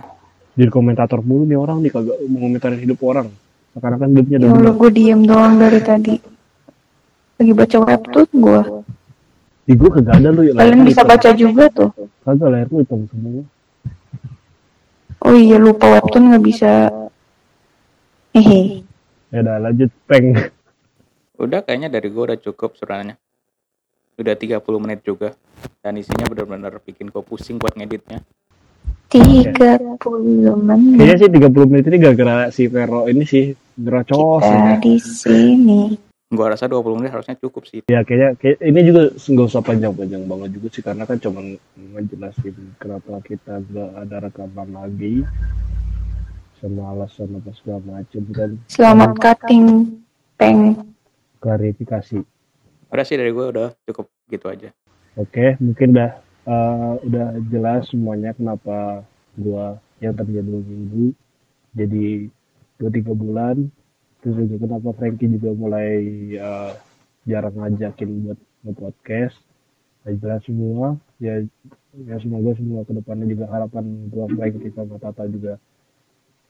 jadi 0.54 0.72
komentator 0.72 1.20
mulu 1.20 1.44
nih 1.44 1.60
orang 1.60 1.84
nih 1.84 1.92
kagak 1.92 2.16
mau 2.26 2.40
ngomentarin 2.42 2.80
hidup 2.80 3.00
orang. 3.04 3.28
Sekarang 3.76 4.00
kan 4.00 4.08
hidupnya 4.08 4.38
Ya 4.40 4.48
udah 4.48 4.56
bener. 4.56 4.74
gue 4.80 4.90
diem 4.94 5.22
doang 5.22 5.54
dari 5.60 5.80
tadi. 5.84 6.16
Lagi 7.36 7.52
baca 7.52 7.78
webtoon 7.82 8.30
gue. 8.32 8.62
Di 9.66 9.74
gua 9.76 9.90
kagak 9.92 10.16
ada 10.16 10.30
lu 10.32 10.42
ya. 10.42 10.52
Kalian 10.56 10.82
bisa 10.88 11.02
hitam. 11.02 11.12
baca 11.12 11.30
juga 11.36 11.64
tuh. 11.68 11.90
Kagak 12.24 12.48
layar 12.48 12.68
lu 12.72 12.78
hitam 12.80 13.00
semua. 13.12 13.44
Oh 15.20 15.36
iya 15.36 15.58
lupa 15.60 15.86
webtoon 15.92 16.32
nggak 16.32 16.46
bisa. 16.46 16.72
Hehe. 18.32 18.85
Ya 19.36 19.44
udah 19.44 19.58
lanjut 19.68 19.92
peng. 20.08 20.32
Udah 21.36 21.60
kayaknya 21.60 21.92
dari 21.92 22.08
gue 22.08 22.24
udah 22.24 22.40
cukup 22.40 22.80
sebenarnya. 22.80 23.20
Udah 24.16 24.32
30 24.32 24.64
menit 24.80 25.04
juga. 25.04 25.36
Dan 25.84 26.00
isinya 26.00 26.24
bener-bener 26.32 26.80
bikin 26.80 27.12
gue 27.12 27.20
pusing 27.20 27.60
buat 27.60 27.76
ngeditnya. 27.76 28.24
Tiga 29.12 29.76
puluh 30.00 30.56
Kayaknya 30.64 30.96
menit 30.96 31.20
sih 31.20 31.28
30 31.28 31.68
menit 31.68 31.84
ini 31.92 31.98
gara-gara 32.00 32.48
si 32.48 32.72
Vero 32.72 33.12
ini 33.12 33.28
sih 33.28 33.52
gerocos 33.76 34.40
kita 34.40 34.72
ya. 34.72 34.76
di 34.80 34.96
sini. 35.04 35.82
Gue 36.32 36.48
rasa 36.48 36.72
20 36.72 36.96
menit 36.96 37.12
harusnya 37.12 37.36
cukup 37.36 37.68
sih. 37.68 37.84
Ya 37.92 38.08
kayaknya 38.08 38.40
kayak, 38.40 38.64
ini 38.64 38.80
juga 38.88 39.12
nggak 39.12 39.48
usah 39.52 39.60
panjang-panjang 39.68 40.24
banget 40.32 40.50
juga 40.56 40.68
sih 40.72 40.80
karena 40.80 41.04
kan 41.04 41.20
cuma 41.20 41.44
ngejelasin 41.76 42.56
kenapa 42.80 43.20
kita 43.20 43.60
nggak 43.68 43.92
ada 44.00 44.18
rekaman 44.32 44.70
lagi 44.72 45.28
sama 46.66 46.98
alasan 46.98 47.30
apa 47.38 47.54
segala 47.62 47.82
macem 47.86 48.26
kan 48.34 48.58
Selamat 48.66 49.14
cutting, 49.22 50.02
peng. 50.34 50.74
klarifikasi. 51.38 52.26
Udah 52.90 53.06
sih 53.06 53.22
dari 53.22 53.30
gue 53.30 53.46
udah 53.54 53.70
cukup 53.86 54.10
gitu 54.34 54.50
aja. 54.50 54.74
Oke, 55.14 55.62
mungkin 55.62 55.94
udah 55.94 56.12
eh, 56.50 56.94
udah 57.06 57.28
jelas 57.54 57.86
semuanya 57.94 58.34
kenapa 58.34 59.06
gua 59.38 59.78
yang 60.02 60.18
tadinya 60.18 60.42
dua 60.42 60.62
minggu 60.66 61.14
jadi 61.78 62.34
dua 62.82 62.90
tiga 62.90 63.14
bulan. 63.14 63.70
Terus 64.26 64.42
juga 64.50 64.66
kenapa 64.66 64.90
Frankie 64.98 65.30
juga 65.30 65.54
mulai 65.54 66.02
eh, 66.34 66.72
jarang 67.30 67.62
ngajakin 67.62 68.10
buat 68.26 68.40
nge-podcast. 68.66 69.38
Udah 70.02 70.14
jelas 70.18 70.42
semua. 70.50 70.98
Ya, 71.22 71.46
ya 71.94 72.16
semoga 72.26 72.58
semua 72.58 72.82
ke 72.90 72.92
depannya 72.98 73.30
juga 73.30 73.46
harapan 73.54 74.10
gua 74.10 74.26
Frankie 74.34 74.74
sama 74.74 74.98
Tata 74.98 75.30
juga 75.30 75.62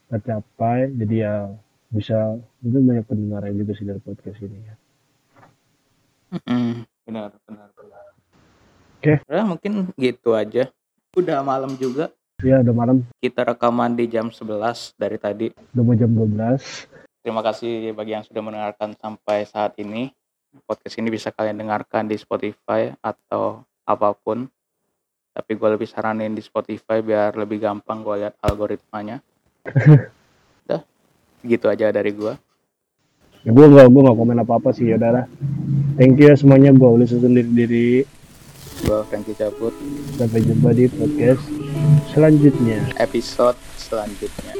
tercapai. 0.07 0.91
Jadi 0.93 1.15
ya 1.21 1.49
bisa 1.89 2.35
mungkin 2.59 2.81
banyak 2.89 3.05
pendengar 3.05 3.41
juga 3.51 3.71
sih 3.73 3.85
dari 3.85 4.01
podcast 4.01 4.39
ini 4.41 4.57
ya. 4.61 4.75
Benar, 7.05 7.31
benar, 7.47 7.69
benar. 7.71 8.05
Oke. 8.99 9.13
Udah 9.29 9.45
mungkin 9.45 9.71
gitu 9.95 10.33
aja. 10.33 10.67
Udah 11.15 11.39
malam 11.45 11.77
juga. 11.77 12.11
Ya 12.43 12.59
udah 12.59 12.75
malam, 12.75 12.97
Kita 13.23 13.47
rekaman 13.47 13.95
di 13.95 14.11
jam 14.11 14.27
11 14.27 14.91
dari 14.99 15.15
tadi. 15.15 15.47
udah 15.71 15.83
mau 15.87 15.95
jam 15.95 16.11
12. 16.11 16.91
Terima 17.23 17.39
kasih 17.39 17.95
bagi 17.95 18.11
yang 18.11 18.27
sudah 18.27 18.43
mendengarkan 18.43 18.91
sampai 18.99 19.47
saat 19.47 19.79
ini. 19.79 20.11
Podcast 20.67 20.99
ini 20.99 21.07
bisa 21.07 21.31
kalian 21.31 21.55
dengarkan 21.55 22.07
di 22.07 22.15
Spotify 22.15 22.91
atau 22.99 23.63
apa 23.83 24.11
pun. 24.13 24.47
tapi 25.35 25.51
gue 25.59 25.67
lebih 25.67 25.83
saranin 25.83 26.31
di 26.31 26.39
Spotify 26.39 27.03
biar 27.03 27.35
lebih 27.35 27.59
gampang 27.59 28.07
gue 28.07 28.23
lihat 28.23 28.39
algoritmanya 28.39 29.19
udah 30.65 30.81
gitu 31.43 31.65
aja 31.69 31.89
dari 31.89 32.13
gue 32.13 32.33
Ya, 33.45 33.53
gue 33.53 33.65
gak 33.77 33.93
gue 33.93 34.01
gak 34.01 34.17
komen 34.17 34.41
apa 34.41 34.57
apa 34.57 34.73
sih 34.73 34.89
ya 34.89 34.97
udahlah. 34.97 35.29
Thank 36.01 36.17
you 36.17 36.33
ya 36.33 36.35
semuanya 36.35 36.73
gue 36.73 36.89
udah 36.89 37.05
sendiri 37.05 37.45
diri. 37.45 37.89
gue 38.85 38.99
Frankie 39.05 39.37
cabut 39.37 39.71
Sampai 40.17 40.41
jumpa 40.41 40.73
di 40.73 40.89
podcast 40.89 41.45
selanjutnya. 42.11 42.81
episode 42.97 43.55
selanjutnya 43.77 44.51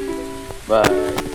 bye 0.69 1.34